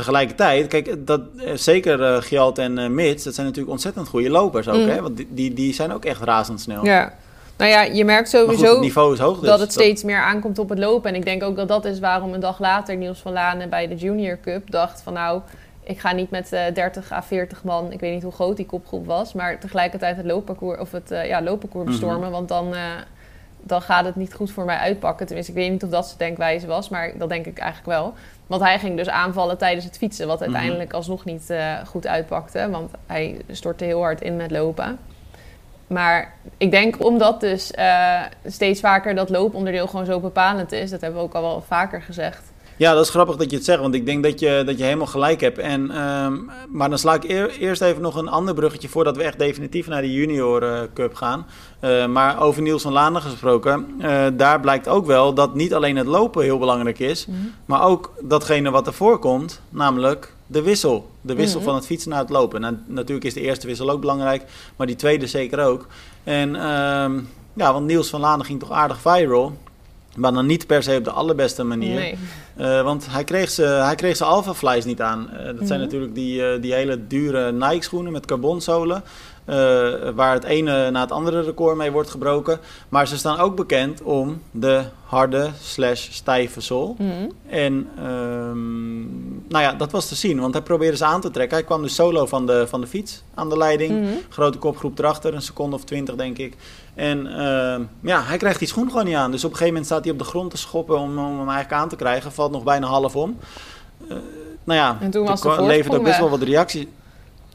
[0.00, 4.30] tegelijkertijd, kijk, dat, eh, zeker eh Gjalt en eh Mits, dat zijn natuurlijk ontzettend goede
[4.30, 4.80] lopers ook.
[4.80, 4.88] Mm.
[4.88, 5.02] Hè?
[5.02, 6.84] Want die, die, die zijn ook echt razendsnel.
[6.84, 7.12] Ja.
[7.56, 9.38] Nou ja, je merkt goed, sowieso het niveau is hoog.
[9.38, 11.10] Dus dat het steeds meer aankomt op het lopen.
[11.10, 13.88] En ik denk ook dat dat is waarom een dag later Niels van Lanen bij
[13.88, 15.40] de Junior Cup dacht van nou,
[15.84, 18.66] ik ga niet met eh 30 à 40 man, ik weet niet hoe groot die
[18.66, 21.98] kopgroep was, maar tegelijkertijd het loopparcours of het ja, loopparcours Mhm.
[21.98, 22.74] bestormen, want dan,
[23.62, 25.26] dan gaat het niet goed voor mij uitpakken.
[25.26, 28.14] Tenminste, ik weet niet of dat zijn denkwijze was, maar dat denk ik eigenlijk wel.
[28.50, 30.48] Want hij ging dus aanvallen tijdens het fietsen, wat Mhm.
[30.50, 34.98] uiteindelijk alsnog niet eh, goed uitpakte, want hij stortte heel hard in met lopen.
[35.86, 41.00] Maar ik denk omdat dus eh, steeds vaker dat looponderdeel gewoon zo bepalend is, dat
[41.00, 42.49] hebben we ook al wel vaker gezegd,
[42.80, 44.84] Ja, dat is grappig dat je het zegt, want ik denk dat je, dat je
[44.84, 45.58] helemaal gelijk hebt.
[45.58, 46.34] En, ehm,
[46.68, 47.24] maar dan sla ik
[47.58, 51.14] eerst even nog een ander bruggetje voordat we echt definitief naar de Junior uh, Cup
[51.14, 51.46] gaan.
[51.80, 55.96] Uh, maar over Niels van Laanden gesproken, uh, daar blijkt ook wel dat niet alleen
[55.96, 57.52] het lopen heel belangrijk is, mm -hmm.
[57.64, 61.10] maar ook datgene wat ervoor komt, namelijk de wissel.
[61.20, 61.72] De wissel mm -hmm.
[61.72, 62.60] van het fietsen naar het lopen.
[62.60, 64.44] Nou, natuurlijk is de eerste wissel ook belangrijk,
[64.76, 65.86] maar die tweede zeker ook.
[66.24, 69.52] En um, ja, want Niels van Laanden ging toch aardig viral.
[70.16, 71.94] Maar dan niet per se op de allerbeste manier.
[71.94, 72.18] Nee.
[72.60, 75.28] Uh, want hij kreeg ze, hij kreeg ze Alpha Flies niet aan.
[75.32, 75.66] Uh, dat mm -hmm.
[75.66, 79.02] zijn natuurlijk die, uh, die hele dure Nike schoenen met carbonzolen.
[80.14, 82.60] waar het ene na het andere record mee wordt gebroken.
[82.88, 86.96] Maar ze staan ook bekend om de harde slash stijve zool.
[86.98, 87.32] Mm -hmm.
[87.48, 90.40] En um, nou ja, dat was te zien.
[90.40, 91.56] Want hij probeerde ze aan te trekken.
[91.56, 93.90] Hij kwam dus solo van de, van de fiets aan de leiding.
[93.90, 94.18] Mm -hmm.
[94.28, 96.56] Grote kopgroep erachter, een seconde of twintig denk ik.
[97.00, 99.30] En uh, ja, hij krijgt die schoen gewoon niet aan.
[99.30, 101.48] Dus op een gegeven moment staat hij op de grond te schoppen om, om hem
[101.48, 102.32] eigenlijk aan te krijgen.
[102.32, 103.38] Valt nog bijna half om.
[104.02, 104.16] Uh,
[104.64, 106.86] nou ja, en toen was toen levert ook best wel wat reacties.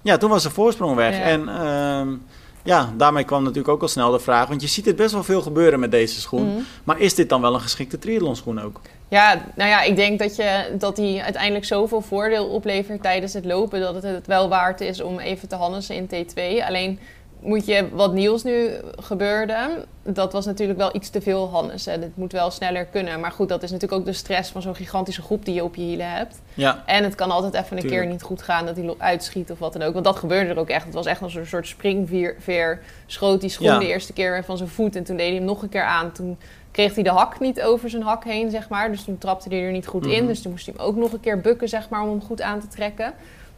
[0.02, 1.18] Ja, toen was de voorsprong weg.
[1.18, 1.24] Ja.
[1.24, 2.18] En uh,
[2.64, 4.48] ja, daarmee kwam natuurlijk ook al snel de vraag.
[4.48, 6.48] Want je ziet het best wel veel gebeuren met deze schoen.
[6.48, 6.62] Mhm.
[6.84, 8.82] Maar is dit dan wel een geschikte triathlonschoen ook?
[9.08, 13.46] Ja, nou ja, ik denk dat, je, dat die uiteindelijk zoveel voordeel oplevert tijdens het
[13.46, 13.80] lopen...
[13.80, 16.66] dat het het wel waard is om even te hannissen in T2.
[16.68, 17.00] Alleen
[17.46, 21.86] moet je, wat Niels nu gebeurde, dat was natuurlijk wel iets te veel Hannes.
[21.86, 23.20] Het moet wel sneller kunnen.
[23.20, 25.76] Maar goed, dat is natuurlijk ook de stress van zo'n gigantische groep die je op
[25.76, 26.42] je hielen hebt.
[26.54, 26.84] Ja.
[26.86, 28.02] En het kan altijd even een Tuurlijk.
[28.02, 29.94] keer niet goed gaan dat hij uitschiet of wat dan ook.
[29.94, 30.86] Want dat gebeurde er ook echt.
[30.86, 32.80] Het was echt als een soort springveer.
[33.06, 33.80] Schoot die schoen Ja.
[33.80, 36.12] de eerste keer van zijn voet en toen deed hij hem nog een keer aan.
[36.12, 36.38] Toen
[36.72, 38.92] kreeg hij de hak niet over zijn hak heen, zeg maar.
[38.92, 40.18] Dus toen trapte hij er niet goed in.
[40.18, 40.28] Mhm.
[40.28, 42.42] Dus toen moest hij hem ook nog een keer bukken, zeg maar, om hem goed
[42.42, 43.14] aan te trekken.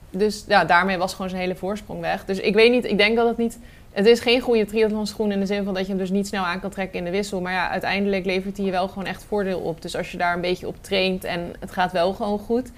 [0.10, 2.26] Dus ja, daarmee was gewoon zijn hele voorsprong weg.
[2.26, 3.60] Dus ik weet niet, ik denk dat het niet...
[3.98, 6.44] Het is geen goede triathlonschoen in de zin van dat je hem dus niet snel
[6.44, 7.42] aan kan trekken in de wissel.
[7.42, 9.82] Maar ja, uiteindelijk levert hij je wel gewoon echt voordeel op.
[9.82, 12.72] Dus als je daar een beetje op traint en het gaat wel gewoon goed...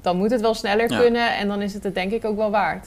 [0.00, 0.98] dan moet het wel sneller Ja.
[0.98, 2.86] kunnen en dan is het het denk ik ook wel waard.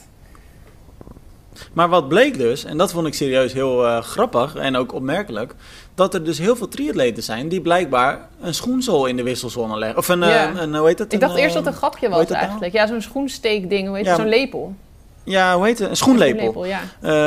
[1.72, 5.54] Maar wat bleek dus, en dat vond ik serieus heel eh, grappig en ook opmerkelijk,
[5.94, 9.98] dat er dus heel veel triatleten zijn die blijkbaar een schoenzool in de wisselzone leggen.
[9.98, 10.48] Of een, eh, Ja.
[10.48, 11.12] een, een- hoe heet het?
[11.12, 12.40] Ik dacht Een, eerst eh, dat het een grapje was dat nou?
[12.42, 12.72] eigenlijk.
[12.72, 14.14] Ja, zo'n schoensteekding, hoe heet Ja.
[14.16, 14.74] Zo'n lepel.
[15.26, 15.90] Ja, hoe heet het?
[15.90, 16.62] Een schoenlepel.
[16.64, 16.80] Een ja.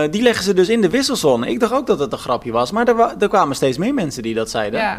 [0.04, 1.48] Eh, die leggen ze dus in de wisselzone.
[1.50, 4.24] Ik dacht ook dat het een grapje was, maar er, er kwamen steeds meer mensen
[4.24, 4.80] die dat zeiden.
[4.80, 4.98] ja.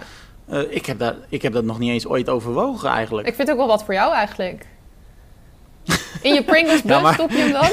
[0.49, 3.29] Eh, ik, heb daar, ik heb dat nog niet eens ooit overwogen eigenlijk.
[3.29, 4.67] Ik vind het ook wel wat voor jou eigenlijk.
[6.23, 7.71] In je Pringles bus Ja, maar- stop je hem dan?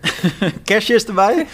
[0.64, 1.46] Kerstjes erbij?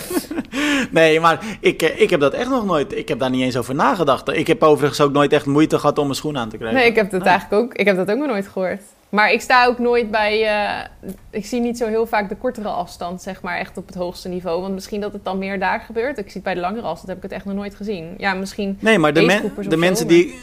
[0.90, 2.96] nee, maar ik, eh, ik heb dat echt nog nooit.
[2.96, 4.28] Ik heb daar niet eens over nagedacht.
[4.28, 6.78] Ik heb overigens ook nooit echt moeite gehad om een schoen aan te krijgen.
[6.78, 7.28] Nee, ik heb dat Nee.
[7.30, 7.74] eigenlijk ook.
[7.74, 8.80] Ik heb dat ook nog nooit gehoord.
[9.08, 10.44] Maar ik sta ook nooit bij.
[10.46, 10.84] eh,
[11.30, 14.28] ik zie niet zo heel vaak de kortere afstand, zeg maar, echt op het hoogste
[14.28, 14.60] niveau.
[14.62, 16.18] Want misschien dat het dan meer daar gebeurt.
[16.18, 18.14] Ik zie het bij de langere afstand, heb ik het echt nog nooit gezien.
[18.18, 18.76] Ja, misschien.
[18.80, 20.34] Nee, maar de, men- de mensen die.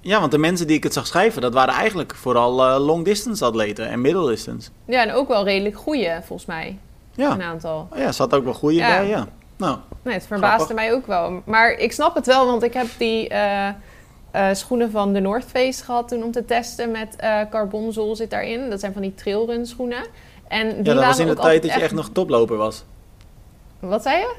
[0.00, 3.04] Ja, want de mensen die ik het zag schrijven, dat waren eigenlijk vooral eh, long
[3.04, 4.70] distance atleten en middle distance.
[4.84, 6.78] Ja, en ook wel redelijk goede, volgens mij.
[7.14, 7.88] Ja, Een aantal.
[7.94, 8.88] ja zat ook wel goede Ja.
[8.98, 9.26] bij, ja.
[9.56, 10.76] Nou, Nee, het verbaasde Grappig.
[10.76, 11.42] mij ook wel.
[11.44, 13.68] Maar ik snap het wel, want ik heb die eh,
[14.36, 18.30] eh, schoenen van de North Face gehad toen om te testen met eh carbonzool zit
[18.30, 18.70] daarin.
[18.70, 20.06] Dat zijn van die trailrun schoenen.
[20.48, 22.84] En die ja, dat waren was in de tijd dat je echt nog toploper was.
[23.80, 24.34] Wat zei je?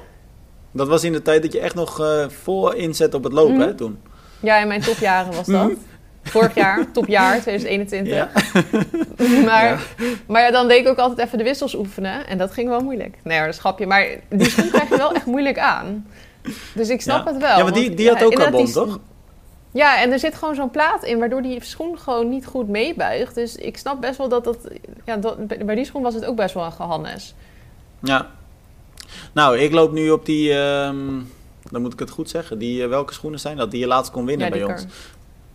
[0.72, 3.54] Dat was in de tijd dat je echt nog eh, vol inzet op het lopen,
[3.56, 3.62] Mhm.
[3.68, 4.00] hè, toen.
[4.40, 5.72] Ja, in mijn topjaren was dat.
[6.24, 8.14] Vorig jaar, topjaar 2021.
[8.14, 8.30] Ja.
[9.46, 9.78] Maar, Ja.
[10.28, 12.28] maar ja, dan deed ik ook altijd even de wissels oefenen.
[12.28, 13.18] En dat ging wel moeilijk.
[13.24, 13.86] Nee dat is grapje.
[13.88, 16.08] Maar die schoen krijg je wel echt moeilijk aan.
[16.74, 17.32] Dus ik snap Ja.
[17.32, 17.58] het wel.
[17.58, 19.00] Ja, maar die, die had ook carbon, die- toch?
[19.78, 23.36] Ja, en er zit gewoon zo'n plaat in waardoor die schoen gewoon niet goed meebuigt.
[23.36, 24.58] Dus ik snap best wel dat dat...
[25.06, 27.34] Ja, dat, bij die schoen was het ook best wel een gehannes.
[28.00, 28.30] Ja.
[29.34, 31.22] Nou, ik loop nu op die, ehm,
[31.72, 33.72] dan moet ik het goed zeggen, die, eh, welke schoenen zijn dat?
[33.72, 34.86] Die je laatst kon winnen Ja, bij ons.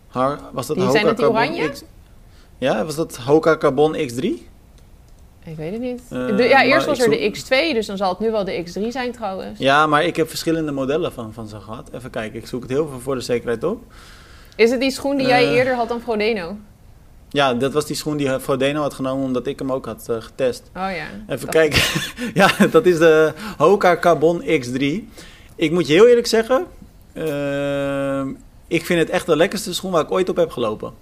[0.07, 1.69] Har, was dat Die Hoka zijn met die Carbon oranje?
[1.69, 1.83] X?
[2.57, 4.52] Ja, was dat Hoka Carbon X3?
[5.45, 6.01] Ik weet het niet.
[6.09, 8.63] Eh, De- ja, eerst was er de X2, dus dan zal het nu wel de
[8.65, 9.59] X3 zijn trouwens.
[9.59, 11.89] Ja, maar ik heb verschillende modellen van, van ze gehad.
[11.93, 13.81] Even kijken, ik zoek het heel veel voor de zekerheid op.
[14.55, 15.51] Is het die schoen die jij Eh.
[15.51, 16.55] eerder had dan Frodeno?
[17.29, 20.15] Ja, dat was die schoen die Frodeno had genomen omdat ik hem ook had eh,
[20.19, 20.63] getest.
[20.75, 21.33] Oh ja.
[21.33, 21.81] Even kijken.
[22.41, 24.81] ja, dat is de Hoka Carbon X3.
[25.55, 26.65] Ik moet je heel eerlijk zeggen,
[27.13, 28.27] ehm,
[28.67, 30.93] ik vind het echt de lekkerste schoen waar ik ooit op heb gelopen.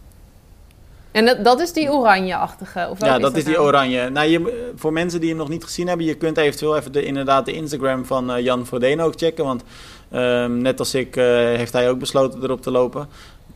[1.11, 2.87] En dat, dat is die oranje-achtige?
[2.89, 3.65] Of Ja, dat is die nou?
[3.65, 4.09] oranje.
[4.09, 7.03] Nou, je, voor mensen die hem nog niet gezien hebben, je kunt eventueel even de,
[7.05, 9.45] inderdaad de Instagram van eh, Jan Frodeno ook checken.
[9.45, 9.63] Want
[10.11, 12.99] ehm, net als ik eh, heeft hij ook besloten erop te lopen.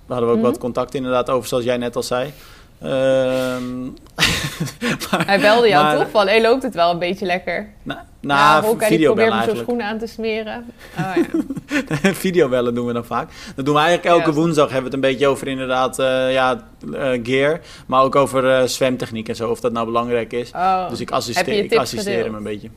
[0.08, 0.52] Daar hadden we ook Mhm.
[0.52, 2.34] wat contact inderdaad over, zoals jij net al zei.
[2.82, 3.84] Ehm,
[5.12, 7.70] maar, Hij belde jou maar, toch van, hé, loopt het wel een beetje lekker?
[7.84, 10.66] Nou, nou ja, Hokka, die probeert me zo'n schoenen aan te smeren.
[11.00, 12.14] Oh, ja.
[12.14, 13.30] videobellen doen we dan vaak.
[13.56, 14.72] Dat doen we eigenlijk elke woensdag.
[14.72, 17.60] Hebben we het een beetje over inderdaad uh, ja, uh, gear.
[17.88, 19.50] Maar ook over uh, zwemtechniek en zo.
[19.50, 20.52] Of dat nou belangrijk is.
[20.52, 20.90] Oh.
[20.90, 22.70] Dus ik assisteer, ik assisteer hem een beetje.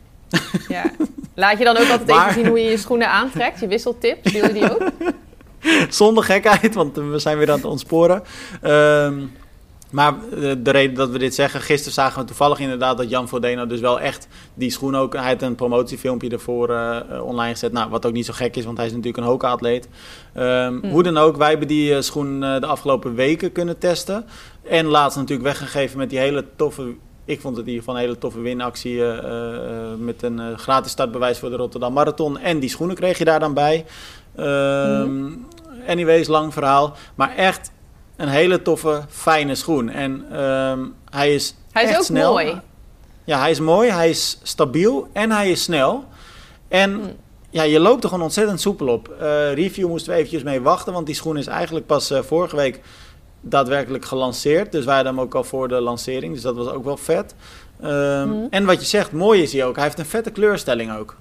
[0.69, 0.83] Ja.
[1.35, 3.61] Laat je dan ook altijd even zien hoe je je schoenen aantrekt?
[3.61, 4.91] Je wisseltips, deel je die ook?
[5.89, 8.23] Zonder gekheid, want we zijn weer aan het ontsporen.
[8.63, 9.33] Um,
[9.91, 10.15] maar
[10.63, 13.81] de reden dat we dit zeggen, gisteren zagen we toevallig inderdaad dat Jan Vodeno dus
[13.81, 15.15] wel echt die schoen ook...
[15.15, 18.65] Hij heeft een promotiefilmpje ervoor uh, online gezet, nou, wat ook niet zo gek is,
[18.65, 19.89] want hij is natuurlijk een hoka-atleet.
[20.37, 24.25] Um, Hoe dan ook, wij hebben die schoen de afgelopen weken kunnen testen.
[24.63, 26.95] En laatst natuurlijk weggegeven met die hele toffe...
[27.25, 29.03] Ik vond het in ieder geval een hele toffe winactie
[29.99, 32.39] met een gratis startbewijs voor de Rotterdam Marathon.
[32.39, 33.85] En die schoenen kreeg je daar dan bij.
[34.39, 34.47] Um,
[35.05, 35.47] mm.
[35.87, 36.97] Anyways, lang verhaal.
[37.15, 37.71] Maar echt
[38.19, 39.89] een hele toffe, fijne schoen.
[39.89, 42.33] En um, hij is Hij is echt ook snel.
[42.33, 42.61] mooi.
[43.25, 46.05] Ja, hij is mooi, hij is stabiel en hij is snel.
[46.69, 47.01] En hm.
[47.51, 49.09] ja, je loopt er gewoon ontzettend soepel op.
[49.21, 52.57] Uh, review moesten we eventjes mee wachten, want die schoen is eigenlijk pas uh, vorige
[52.57, 52.81] week
[53.41, 54.73] daadwerkelijk gelanceerd.
[54.73, 57.35] Dus wij hadden hem ook al voor de lancering, dus dat was ook wel vet.
[57.85, 58.47] Um, hm.
[58.51, 59.75] En wat je zegt, mooi is hij ook.
[59.75, 61.17] Hij heeft een vette kleurstelling ook.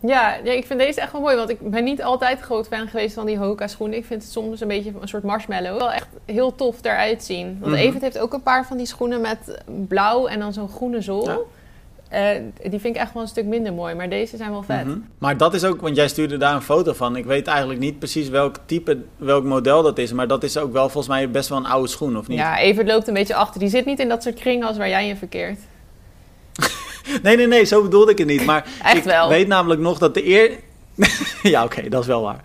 [0.00, 1.36] Ja, ja, ik vind deze echt wel mooi.
[1.36, 3.98] Want ik ben niet altijd groot fan geweest van die Hoka schoenen.
[3.98, 5.78] Ik vind het soms een beetje een soort marshmallow.
[5.78, 7.56] Wel echt heel tof eruit zien.
[7.60, 10.68] Want mm Evert heeft ook een paar van die schoenen met blauw en dan zo'n
[10.68, 11.28] groene zool.
[11.28, 11.38] Ja.
[12.12, 13.94] Uh, die vind ik echt wel een stuk minder mooi.
[13.94, 14.84] Maar deze zijn wel vet.
[14.84, 15.06] Mm -hmm.
[15.18, 17.16] Maar dat is ook, want jij stuurde daar een foto van.
[17.16, 20.12] Ik weet eigenlijk niet precies welk type, welk model dat is.
[20.12, 22.38] Maar dat is ook wel volgens mij best wel een oude schoen, of niet?
[22.38, 23.60] Ja, Evert loopt een beetje achter.
[23.60, 25.58] Die zit niet in dat soort kringen als waar jij in verkeert.
[27.22, 28.44] Nee, nee, nee, zo bedoelde ik het niet.
[28.44, 29.28] Maar Echt ik wel.
[29.28, 30.50] weet namelijk nog dat de eer...
[31.42, 32.40] ja, oké, okay, dat is wel waar.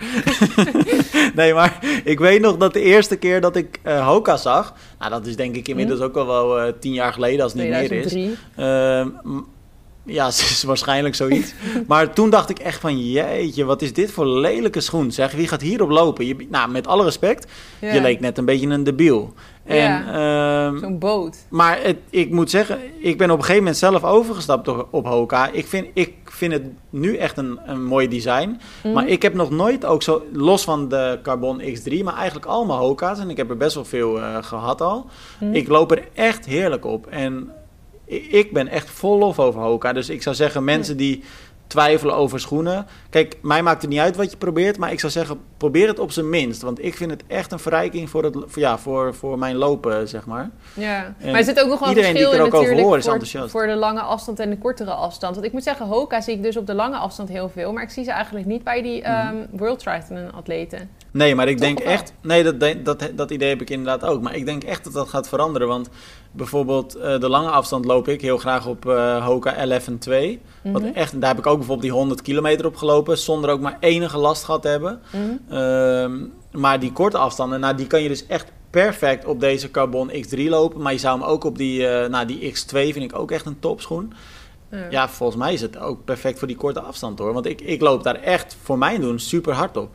[1.35, 4.73] nee, maar ik weet nog dat de eerste keer dat ik uh, Hoka zag...
[4.99, 6.05] Nou, dat is denk ik inmiddels hm?
[6.05, 8.21] ook al wel uh, tien jaar geleden, als het niet 2003.
[8.55, 9.01] meer
[9.35, 9.53] is.
[10.05, 11.53] Ja, is waarschijnlijk zoiets.
[11.87, 15.11] maar toen dacht ik echt van, jeetje, wat is dit voor lelijke schoen?
[15.11, 16.25] Zeg, wie gaat hierop lopen?
[16.25, 17.93] Je, nou, met alle respect, ja.
[17.93, 19.33] je leek net een beetje een debiel.
[19.65, 21.37] En, ja, um, zo'n boot.
[21.49, 25.05] Maar het, ik moet zeggen, ik ben op een gegeven moment zelf overgestapt op, op
[25.05, 25.49] Hoka.
[25.51, 28.59] Ik vind, ik vind het nu echt een, een mooi design.
[28.83, 28.93] Mm.
[28.93, 32.77] Maar ik heb nog nooit ook zo, los van de Carbon X3, maar eigenlijk allemaal
[32.77, 33.19] Hoka's.
[33.19, 35.05] En ik heb er best wel veel uh, gehad al.
[35.39, 35.53] Mm.
[35.53, 37.07] Ik loop er echt heerlijk op.
[37.07, 37.51] En
[38.05, 39.93] ik ben echt vol lof over Hoka.
[39.93, 41.23] Dus ik zou zeggen, mensen die
[41.67, 42.85] twijfelen over schoenen.
[43.09, 45.99] Kijk, mij maakt het niet uit wat je probeert, maar ik zou zeggen, probeer het
[45.99, 46.61] op zijn minst.
[46.61, 50.07] Want ik vind het echt een verrijking voor, het, voor, ja, voor, voor mijn lopen,
[50.07, 50.49] zeg maar.
[50.73, 53.75] Ja, en maar er zit ook nog wel een verschil in natuurlijk voor, voor, de
[53.75, 55.33] lange afstand en de kortere afstand.
[55.33, 57.83] Want ik moet zeggen, Hoka zie ik dus op de lange afstand heel veel, maar
[57.83, 60.89] ik zie ze eigenlijk niet bij die um, World Triathlon atleten.
[61.11, 62.13] Nee, maar ik denk echt...
[62.21, 64.21] Nee, dat, dat, dat idee heb ik inderdaad ook.
[64.21, 65.67] Maar ik denk echt dat dat gaat veranderen.
[65.67, 65.89] Want
[66.35, 70.41] bijvoorbeeld uh, de lange afstand loop ik heel graag op uh, Hoka 11 en 2.
[70.63, 70.85] Mm -hmm.
[70.93, 73.17] echt, daar heb ik ook bijvoorbeeld die 100 kilometer op gelopen...
[73.17, 75.01] zonder ook maar enige last gehad te hebben.
[75.11, 75.57] Mm -hmm.
[75.57, 80.11] uh, maar die korte afstanden, nou, die kan je dus echt perfect op deze Carbon
[80.11, 80.81] X3 lopen.
[80.81, 83.45] Maar je zou hem ook op die, uh, nou, die X2 vind ik ook echt
[83.45, 84.13] een topschoen.
[84.71, 84.87] Ja.
[84.89, 87.33] ja, volgens mij is het ook perfect voor die korte afstand hoor.
[87.33, 89.89] Want ik, ik loop daar echt voor mijn doen super hard op.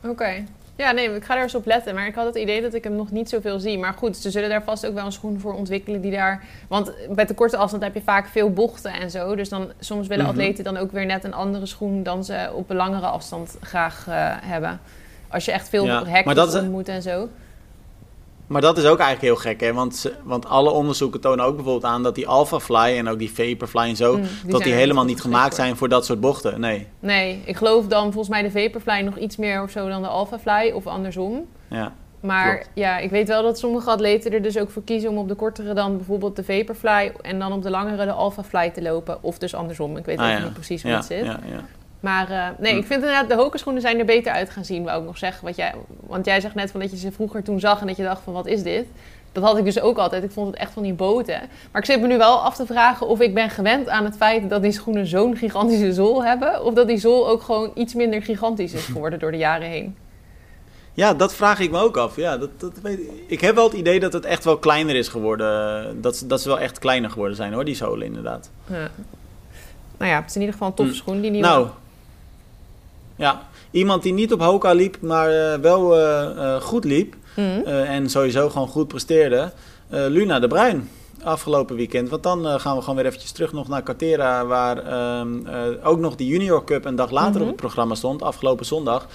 [0.00, 0.10] Oké.
[0.10, 0.46] Okay.
[0.76, 1.94] Ja, nee, ik ga er eens op letten.
[1.94, 3.78] Maar ik had het idee dat ik hem nog niet zoveel zie.
[3.78, 6.44] Maar goed, ze zullen daar vast ook wel een schoen voor ontwikkelen die daar...
[6.68, 9.34] Want bij de korte afstand heb je vaak veel bochten en zo.
[9.34, 10.40] Dus dan, soms willen mm -hmm.
[10.40, 12.02] atleten dan ook weer net een andere schoen...
[12.02, 14.80] dan ze op een langere afstand graag uh, hebben.
[15.28, 17.28] Als je echt veel ja, hekjes moet en zo.
[18.46, 19.72] Maar dat is ook eigenlijk heel gek, hè?
[19.72, 23.32] Want, want alle onderzoeken tonen ook bijvoorbeeld aan dat die Alpha Fly en ook die
[23.32, 26.60] Vaporfly en zo, mm, die dat die helemaal niet gemaakt zijn voor dat soort bochten.
[26.60, 26.86] Nee.
[27.00, 30.08] Nee, ik geloof dan volgens mij de Vaporfly nog iets meer of zo dan de
[30.08, 31.46] Alpha Fly of andersom.
[31.68, 31.92] Ja.
[32.20, 32.70] Maar klopt.
[32.74, 35.34] ja, ik weet wel dat sommige atleten er dus ook voor kiezen om op de
[35.34, 39.22] kortere dan bijvoorbeeld de Vaporfly en dan op de langere de Alpha Fly te lopen.
[39.22, 39.96] Of dus andersom.
[39.96, 40.44] Ik weet ah, ook ja.
[40.44, 41.24] niet precies hoe ja, het zit.
[41.24, 41.64] Ja, ja.
[42.06, 42.78] Maar uh, nee, hm.
[42.78, 45.44] ik vind inderdaad, de hokenschoenen zijn er beter uit gaan zien, wou ik nog zeggen.
[45.44, 47.96] Wat jij, want jij zegt net van dat je ze vroeger toen zag en dat
[47.96, 48.86] je dacht van wat is dit?
[49.32, 50.22] Dat had ik dus ook altijd.
[50.22, 51.40] Ik vond het echt van die boten.
[51.72, 54.16] Maar ik zit me nu wel af te vragen of ik ben gewend aan het
[54.16, 56.64] feit dat die schoenen zo'n gigantische zool hebben.
[56.64, 59.96] Of dat die zool ook gewoon iets minder gigantisch is geworden door de jaren heen.
[60.92, 62.16] Ja, dat vraag ik me ook af.
[62.16, 63.10] Ja, dat, dat weet ik.
[63.26, 66.00] ik heb wel het idee dat het echt wel kleiner is geworden.
[66.00, 68.50] Dat, dat ze wel echt kleiner geworden zijn hoor, die zolen inderdaad.
[68.66, 68.90] Ja.
[69.98, 70.98] Nou ja, het is in ieder geval een toffe hm.
[70.98, 71.46] schoen, die nieuwe.
[71.46, 71.68] Nou,
[73.16, 77.14] ja, iemand die niet op Hoka liep, maar uh, wel uh, uh, goed liep.
[77.36, 77.64] Mm.
[77.66, 79.52] en sowieso gewoon goed presteerde.
[79.88, 80.90] Luna de Bruin,
[81.22, 82.08] afgelopen weekend.
[82.08, 85.28] Want dan gaan we gewoon weer eventjes terug nog naar Cartera, waar ehm,
[85.82, 87.42] ook nog de Junior Cup een dag later mm -hmm.
[87.42, 89.06] op het programma stond, afgelopen zondag.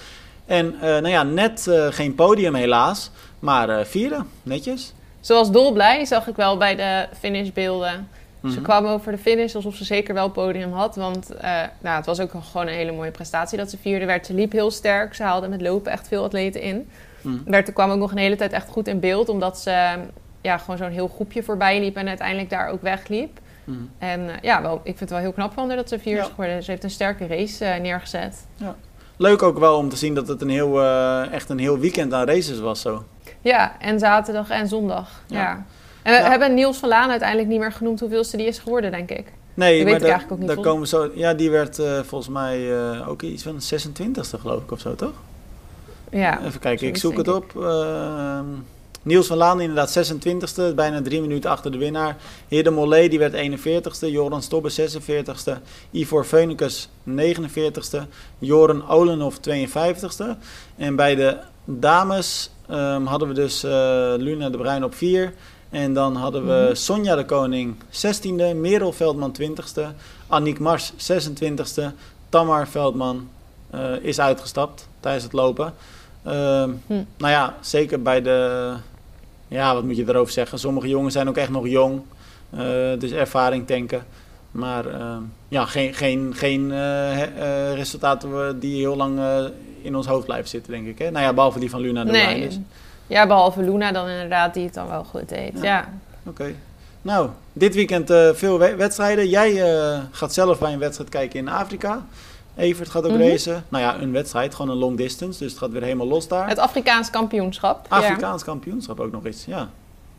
[0.46, 4.94] En nou ja, net geen podium helaas, maar vierde, netjes.
[5.20, 8.08] Ze was dolblij, zag ik wel bij de finishbeelden.
[8.42, 8.62] Ze Mhm.
[8.62, 10.96] kwam over de finish alsof ze zeker wel podium had.
[10.96, 11.52] Want eh,
[11.82, 14.26] nou, het was ook gewoon een hele mooie prestatie dat ze vierde werd.
[14.26, 15.14] Ze liep heel sterk.
[15.14, 16.90] Ze haalde met lopen echt veel atleten in.
[17.46, 19.30] Berthe kwam ook nog een hele tijd echt goed in beeld.
[19.30, 19.94] Omdat ze
[20.42, 23.40] ja, gewoon zo'n heel groepje voorbij liep en uiteindelijk daar ook wegliep.
[23.64, 23.78] Mhm.
[23.98, 26.16] En eh, ja, wel, ik vind het wel heel knap van haar dat ze vier
[26.16, 26.22] Ja.
[26.22, 26.64] is geworden.
[26.64, 28.46] Ze heeft een sterke race eh, neergezet.
[29.18, 30.84] Leuk ook wel om te zien dat het een heel,
[31.32, 33.04] echt een heel weekend aan races was zo.
[33.42, 35.24] Ja, en zaterdag en zondag.
[35.28, 35.40] Ja.
[35.42, 35.66] Ja.
[36.04, 36.30] En we Ja.
[36.30, 39.26] hebben Niels van Laan uiteindelijk niet meer genoemd hoeveelste die is geworden, denk ik.
[39.54, 41.12] Nee, Die maar weet ik eigenlijk ook niet daar komen zo.
[41.16, 44.96] Ja, die werd eh, volgens mij eh, ook iets van 26e geloof ik of zo,
[44.96, 45.14] toch?
[46.12, 47.62] Ja, Even kijken, ik zoek het op.
[47.62, 48.46] Ehm,
[49.04, 52.16] Niels van Laan inderdaad 26e, bijna drie minuten achter de winnaar.
[52.48, 55.52] Heerde Mollet die werd 41ste, Joran Stobbe 46ste,
[55.92, 57.98] Ivor Veunicus 49ste,
[58.40, 60.26] Joren Olenhoff 52ste.
[60.78, 63.72] En bij de dames ehm, hadden we dus eh,
[64.18, 65.34] Luna de Bruin op 4.
[65.72, 66.76] En dan hadden we Mhm.
[66.76, 69.82] Sonja de Koning 16e, Merel Veldman 20ste,
[70.28, 71.84] Annick Mars 26ste,
[72.30, 73.30] Tamar Veldman
[73.70, 75.74] eh, is uitgestapt tijdens het lopen.
[76.24, 77.04] Hm.
[77.18, 78.74] Nou ja, zeker bij de.
[79.48, 80.60] Ja, wat moet je erover zeggen?
[80.60, 82.02] Sommige jongens zijn ook echt nog jong.
[82.50, 82.60] eh,
[83.00, 84.06] dus ervaring tanken.
[84.52, 89.20] Maar ehm, ja, geen, geen, geen eh, resultaten die heel lang
[89.82, 91.00] in ons hoofd blijven zitten, denk ik.
[91.00, 91.12] Hè?
[91.12, 92.12] Nou ja, behalve die van Luna de.
[92.12, 92.42] Nee.
[92.42, 92.60] Dus.
[93.12, 95.52] Ja, behalve Luna dan inderdaad, die het dan wel goed deed.
[95.56, 95.64] Ja.
[95.64, 95.90] Ja.
[96.26, 96.54] Oké.
[97.02, 99.30] Nou, dit weekend eh, veel we- wedstrijden.
[99.30, 102.06] Jij eh, gaat zelf bij een wedstrijd kijken in Afrika.
[102.56, 103.64] Evert gaat ook racen.
[103.70, 105.40] Nou ja, een wedstrijd, gewoon een long distance.
[105.40, 106.48] Dus het gaat weer helemaal los daar.
[106.48, 107.86] Het Afrikaans kampioenschap.
[107.90, 107.98] ja.
[107.98, 109.70] Afrikaans kampioenschap ook nog eens, ja.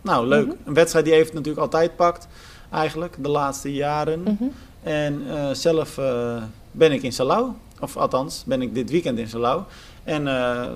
[0.03, 0.47] Nou, leuk.
[0.47, 0.57] Mhm.
[0.65, 2.29] Een wedstrijd die heeft natuurlijk altijd pakt,
[2.71, 4.23] eigenlijk, de laatste jaren.
[4.23, 4.45] Mhm.
[4.83, 7.51] En eh, zelf eh, ben ik in Salau,
[7.81, 9.63] of althans, ben ik dit weekend in Salau.
[10.05, 10.69] En eh, eh,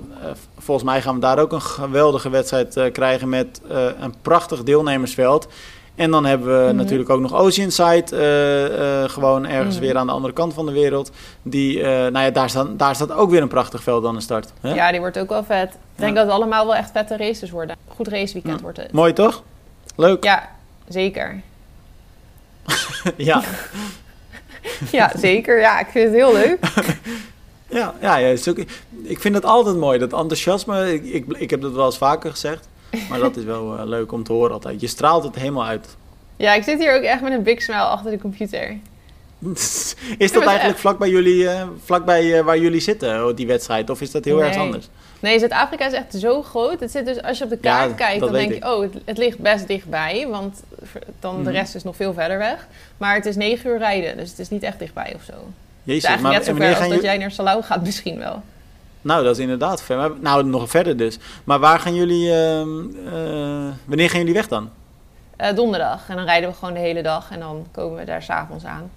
[0.58, 3.60] volgens mij gaan we daar ook een geweldige wedstrijd eh, krijgen met
[4.00, 5.48] een prachtig deelnemersveld.
[5.94, 6.76] En dan hebben we Mhm.
[6.76, 9.84] natuurlijk ook nog Oceanside, eh, gewoon ergens Mhm.
[9.84, 11.10] weer aan de andere kant van de wereld.
[11.42, 14.52] Die, nou ja, daar staat, daar staat ook weer een prachtig veld aan de start.
[14.60, 14.74] Hè?
[14.74, 15.68] Ja, die wordt ook wel vet.
[15.72, 16.16] Ik denk Ja.
[16.16, 17.76] dat het allemaal wel echt vette races worden.
[17.88, 18.62] Goed raceweekend Ja.
[18.62, 18.92] wordt het.
[18.92, 19.42] Mooi toch?
[19.96, 20.24] Leuk.
[20.24, 20.48] Ja,
[20.88, 21.40] zeker.
[23.16, 23.42] ja.
[24.92, 25.60] Ja, zeker.
[25.60, 26.58] Ja, ik vind het heel leuk.
[27.68, 28.58] Ja, ja, ja ook-
[29.02, 30.92] ik vind het altijd mooi, dat enthousiasme.
[30.94, 32.68] Ik, ik, ik heb dat wel eens vaker gezegd,
[33.08, 34.80] maar dat is wel eh, leuk om te horen altijd.
[34.80, 35.96] Je straalt het helemaal uit.
[36.36, 38.76] Ja, ik zit hier ook echt met een big smile achter de computer.
[40.18, 40.80] is dat eigenlijk echt.
[40.80, 43.90] vlak bij jullie, eh, vlak bij, eh, waar jullie zitten, oh, die wedstrijd?
[43.90, 44.88] Of is dat heel erg anders?
[45.20, 46.80] Nee, Zuid-Afrika is echt zo groot.
[46.80, 48.64] Het zit dus, als je op de Ja, kaart kijkt, dan denk ik.
[48.64, 50.26] je, oh, het, het ligt best dichtbij.
[50.30, 50.62] Want
[51.20, 51.50] dan de Mhm.
[51.50, 52.66] rest is nog veel verder weg.
[52.96, 55.32] Maar het is negen uur rijden, dus het is niet echt dichtbij of zo.
[55.86, 57.04] Het is Jezus, eigenlijk net en zo ver wanneer als dat jullie...
[57.04, 58.42] jij naar Salau gaat misschien wel.
[59.02, 59.96] Nou, dat is inderdaad ver.
[59.96, 61.18] Maar- Nou, nog verder dus.
[61.44, 62.32] Maar waar gaan jullie...
[62.34, 62.68] ehm,
[63.06, 64.70] eh, wanneer gaan jullie weg dan?
[65.36, 66.08] Eh, donderdag.
[66.08, 68.90] En dan rijden we gewoon de hele dag en dan komen we daar s'avonds aan.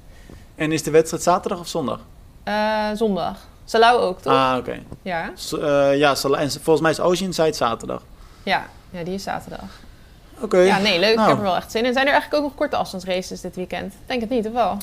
[0.56, 2.00] En is de wedstrijd zaterdag of zondag?
[2.44, 3.38] Eh, zondag.
[3.66, 4.34] Salau ook, toch?
[4.34, 4.80] Ah, oké.
[5.02, 5.32] Ja.
[5.36, 5.56] S-
[5.96, 8.02] ja, zal- en volgens mij is Oceanside zaterdag.
[8.44, 8.66] ja.
[8.92, 9.64] Ja, die is zaterdag.
[10.40, 10.58] Oké.
[10.58, 11.16] Ja, nee, leuk.
[11.16, 11.22] Nou.
[11.22, 11.94] Ik heb er wel echt zin in.
[11.94, 13.94] Zijn er eigenlijk ook nog korte afstandsraces dit weekend?
[14.06, 14.78] Denk het niet, of wel?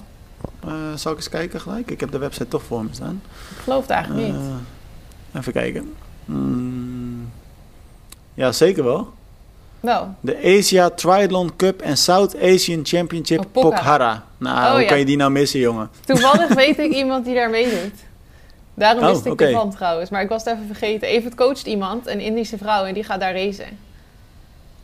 [0.66, 1.90] Eh, zal ik eens kijken gelijk?
[1.90, 3.22] Ik heb de website toch voor me staan.
[3.50, 4.36] Ik geloof het eigenlijk niet.
[5.32, 5.94] Eh, even kijken.
[6.24, 7.30] Mm,
[8.34, 9.12] ja, zeker wel.
[9.80, 10.14] Wel.
[10.20, 14.24] De Asia Triathlon Cup en South Asian Championship Oh, Pokhara.
[14.38, 14.86] Nou, Oh, hoe ja.
[14.88, 15.90] kan je die nou missen, jongen?
[16.04, 17.94] Toevallig weet ik iemand die daar meedoet.
[18.74, 19.44] Daarom Oh, wist ik oké.
[19.44, 20.10] ervan trouwens.
[20.10, 21.08] Maar ik was het even vergeten.
[21.08, 23.78] Even coacht iemand, een Indische vrouw, en die gaat daar racen.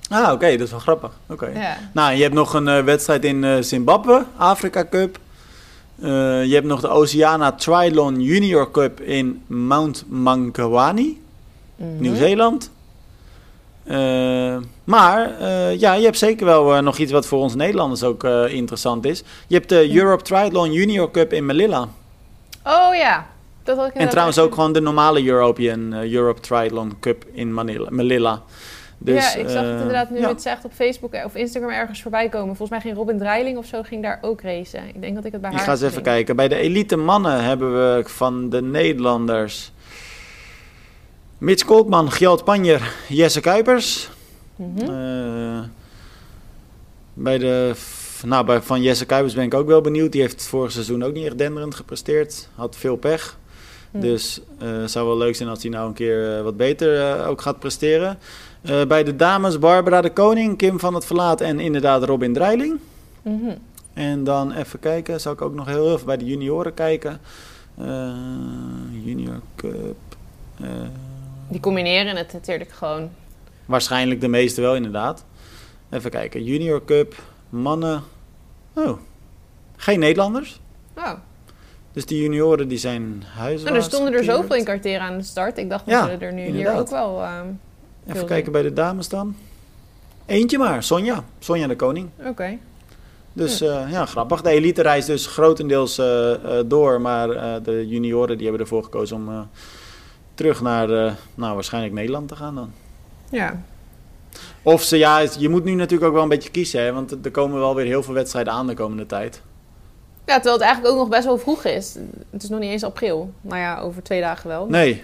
[0.09, 1.11] Ah, oké, dat is wel grappig.
[1.27, 1.47] Oké.
[1.47, 1.77] Ja.
[1.93, 5.19] Nou, je hebt nog een eh, wedstrijd in Zimbabwe, Afrika Cup.
[6.03, 11.21] Eh, je hebt nog de Oceana Triathlon Junior Cup in Mount Mangawani.
[11.77, 11.89] Mhm.
[11.99, 12.71] Nieuw-Zeeland.
[13.85, 18.25] Eh, maar eh, ja, je hebt zeker wel nog iets wat voor ons Nederlanders ook
[18.49, 19.23] interessant is.
[19.47, 21.89] Je hebt de Europe Triathlon Junior Cup in Melilla.
[22.65, 23.27] Oh ja.
[23.65, 27.87] Dat had ik En trouwens ook gewoon de normale European Europe Triathlon Cup in Manila,
[27.91, 28.43] Melilla.
[29.05, 30.29] Dus, ja, ik zag het eh, inderdaad nu ja.
[30.29, 32.57] het zegt op Facebook of Instagram ergens voorbij komen.
[32.57, 34.89] Volgens mij ging Robin Dreiling of zo ging daar ook racen.
[34.89, 36.37] Ik denk dat ik het bij Ik haar ga eens even kijken.
[36.37, 39.73] Bij de elite mannen hebben we van de Nederlanders...
[41.43, 44.11] Mitch Kolkman, Gjalt Panjer, Jesse Kuipers.
[44.57, 44.91] Mhm.
[44.91, 45.61] Eh,
[47.15, 47.75] bij de,
[48.25, 50.13] nou, bij, van Jesse Kuipers ben ik ook wel benieuwd.
[50.13, 52.49] Die heeft het vorig seizoen ook niet echt denderend gepresteerd.
[52.55, 53.39] Had veel pech.
[53.91, 54.01] Hm.
[54.01, 57.29] Dus het zou wel leuk zijn als hij nou een keer eh, wat beter eh,
[57.29, 58.19] ook gaat presteren.
[58.63, 62.79] Eh, bij de dames Barbara de Koning, Kim van het Verlaat en inderdaad Robin Dreiling.
[63.23, 63.55] Mhm.
[63.95, 67.21] En dan even kijken, zal ik ook nog heel even bij de junioren kijken.
[67.79, 68.13] Eh,
[69.05, 69.97] junior Cup.
[70.61, 70.67] eh,
[71.49, 73.11] Die combineren het natuurlijk gewoon.
[73.67, 75.25] waarschijnlijk de meeste wel inderdaad.
[75.91, 76.45] Even kijken.
[76.45, 77.15] Junior Cup,
[77.49, 78.03] mannen.
[78.73, 78.99] Oh,
[79.77, 80.61] geen Nederlanders.
[80.97, 81.13] Oh.
[81.93, 83.63] Dus die junioren die zijn huiswaarts.
[83.65, 85.59] Nou, er stonden er zoveel in Cartera aan de start.
[85.59, 87.23] Ik dacht dat Ja, we er nu hier ook wel...
[87.23, 87.47] ehm,
[88.07, 89.37] Even kijken bij de dames dan.
[90.27, 91.25] Eentje maar, Sonja.
[91.39, 92.09] Sonja de Koning.
[92.27, 92.59] Oké.
[93.33, 94.43] Dus ja, ja grappig.
[94.43, 98.83] De elite reist dus grotendeels eh, eh, door, maar eh, de junioren die hebben ervoor
[98.85, 99.41] gekozen om eh,
[100.35, 102.73] terug naar, eh, nou waarschijnlijk Nederland te gaan dan.
[103.31, 103.63] Ja.
[104.63, 107.31] Of ze, ja, je moet nu natuurlijk ook wel een beetje kiezen, hè, want er
[107.31, 109.43] komen wel weer heel veel wedstrijden aan de komende tijd.
[110.27, 111.97] ja, terwijl het eigenlijk ook nog best wel vroeg is.
[112.31, 113.33] Het is nog niet eens april.
[113.41, 114.67] Nou ja, over twee dagen wel.
[114.67, 115.03] Nee,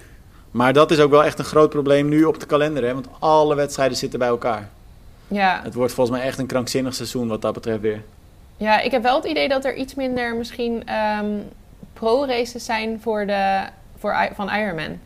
[0.59, 3.09] maar dat is ook wel echt een groot probleem nu op de kalender, hè, want
[3.19, 4.69] alle wedstrijden zitten bij elkaar.
[5.29, 5.61] Ja.
[5.63, 8.03] Het wordt volgens mij echt een krankzinnig seizoen wat dat betreft weer.
[8.57, 11.27] ja, ik heb wel het idee dat er iets minder misschien ehm,
[11.93, 13.63] pro-races zijn voor de,
[13.99, 14.99] voor, van Ironman.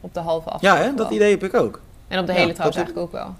[0.00, 0.78] Op de halve afstand.
[0.78, 1.80] Ja, hè, dat idee heb ik ook.
[2.08, 3.34] En op de Ja, hele trouwens dat- eigenlijk ook wel.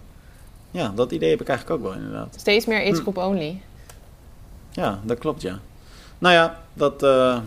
[0.71, 2.35] Ja, dat idee heb ik eigenlijk ook wel inderdaad.
[2.39, 3.01] Steeds meer age Hm.
[3.01, 3.61] group only.
[4.71, 5.59] Ja, dat klopt, ja.
[6.18, 7.39] Nou ja, dat eh,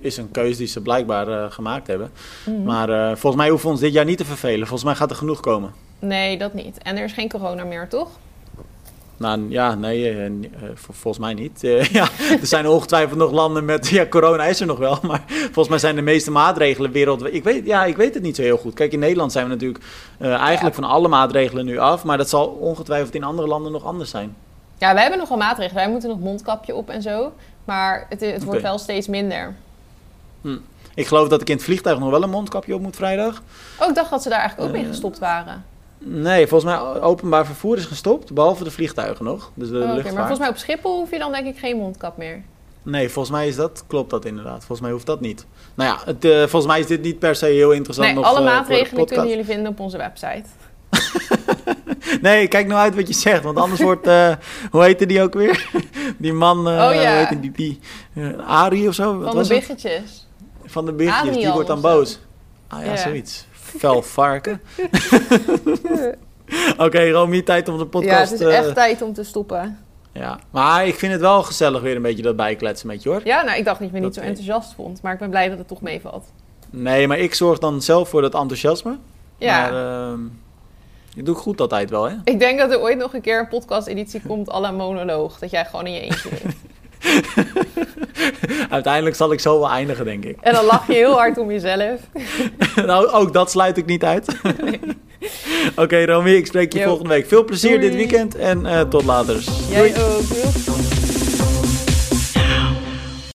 [0.00, 2.10] is een keuze die ze blijkbaar eh, gemaakt hebben.
[2.44, 2.62] Mhm.
[2.62, 4.66] Maar eh, volgens mij hoeven we ons dit jaar niet te vervelen.
[4.66, 5.72] Volgens mij gaat er genoeg komen.
[5.98, 6.78] Nee, dat niet.
[6.78, 8.08] En er is geen corona meer, toch?
[9.16, 10.30] Nou ja, nee, eh,
[10.74, 11.60] volgens mij niet.
[11.92, 12.08] Ja,
[12.40, 14.98] er zijn ongetwijfeld nog landen met, ja, corona is er nog wel.
[15.06, 17.34] Maar volgens mij zijn de meeste maatregelen wereldwijd...
[17.34, 18.74] Ik weet, ja, ik weet het niet zo heel goed.
[18.74, 19.84] Kijk, in Nederland zijn we natuurlijk
[20.18, 22.04] eigenlijk van alle maatregelen nu af.
[22.04, 24.36] Maar dat zal ongetwijfeld in andere landen nog anders zijn.
[24.78, 25.82] Ja, wij hebben nog wel maatregelen.
[25.82, 27.32] Wij moeten nog mondkapje op en zo.
[27.64, 29.54] Maar het, het wordt wel steeds minder.
[30.94, 33.42] Ik geloof dat ik in het vliegtuig nog wel een mondkapje op moet vrijdag.
[33.80, 35.64] Oh, ik dacht dat ze daar eigenlijk ook mee Eh, gestopt waren.
[35.98, 39.50] Nee, volgens mij openbaar vervoer is gestopt, behalve de vliegtuigen nog.
[39.54, 40.14] Dus de Oh, Oké, luchtvaart.
[40.14, 42.42] maar volgens mij op Schiphol hoef je dan denk ik geen mondkap meer.
[42.82, 44.58] Nee, volgens mij is dat, klopt dat inderdaad.
[44.58, 45.46] Volgens mij hoeft dat niet.
[45.74, 48.24] Nou ja, het, eh, volgens mij is dit niet per se heel interessant Nee, nog
[48.24, 50.42] alle eh, de maatregelen kunnen jullie vinden op onze website.
[52.22, 54.06] Nee, kijk nou uit wat je zegt, want anders wordt,
[54.72, 55.70] hoe heette die ook weer?
[56.18, 56.82] die man, Oh, ja.
[56.92, 57.78] hoe heette die, die
[58.46, 59.04] Arie of zo?
[59.12, 59.58] Wat Van de was het?
[59.58, 60.19] biggetjes.
[60.70, 62.18] Van de biggetjes, die wordt dan boos.
[62.68, 62.96] Ah ja, Ja.
[62.96, 63.46] zoiets.
[63.52, 64.60] Fel varken.
[66.78, 68.30] Oké, Romy, tijd om de Ja, podcast...
[68.30, 69.78] het is eh, echt tijd om te stoppen.
[70.12, 70.38] ja.
[70.50, 73.20] Maar ik vind het wel gezellig weer een beetje dat bijkletsen met je hoor.
[73.24, 75.02] Ja, nou, ik dacht dat je me niet Dat- zo enthousiast vond.
[75.02, 76.24] Maar ik ben blij dat het toch meevalt.
[76.70, 78.96] Nee, maar ik zorg dan zelf voor dat enthousiasme.
[79.38, 79.60] Ja.
[79.70, 80.20] Maar ehm
[81.14, 82.16] ik doe goed altijd wel, hè?
[82.24, 85.38] Ik denk dat er ooit nog een keer een podcast-editie komt à la monoloog.
[85.38, 86.54] Dat jij gewoon in je eentje bent.
[88.70, 90.36] Uiteindelijk zal ik zo wel eindigen, denk ik.
[90.40, 92.00] En dan lach je heel hard om jezelf.
[92.86, 94.26] nou, ook dat sluit ik niet uit.
[95.76, 96.84] Oké, Romy, ik spreek je Yo.
[96.86, 97.26] volgende week.
[97.28, 97.88] Veel plezier Doei.
[97.88, 99.42] dit weekend en eh, tot later.
[99.70, 100.28] Jij ook.
[100.64, 100.99] Doei.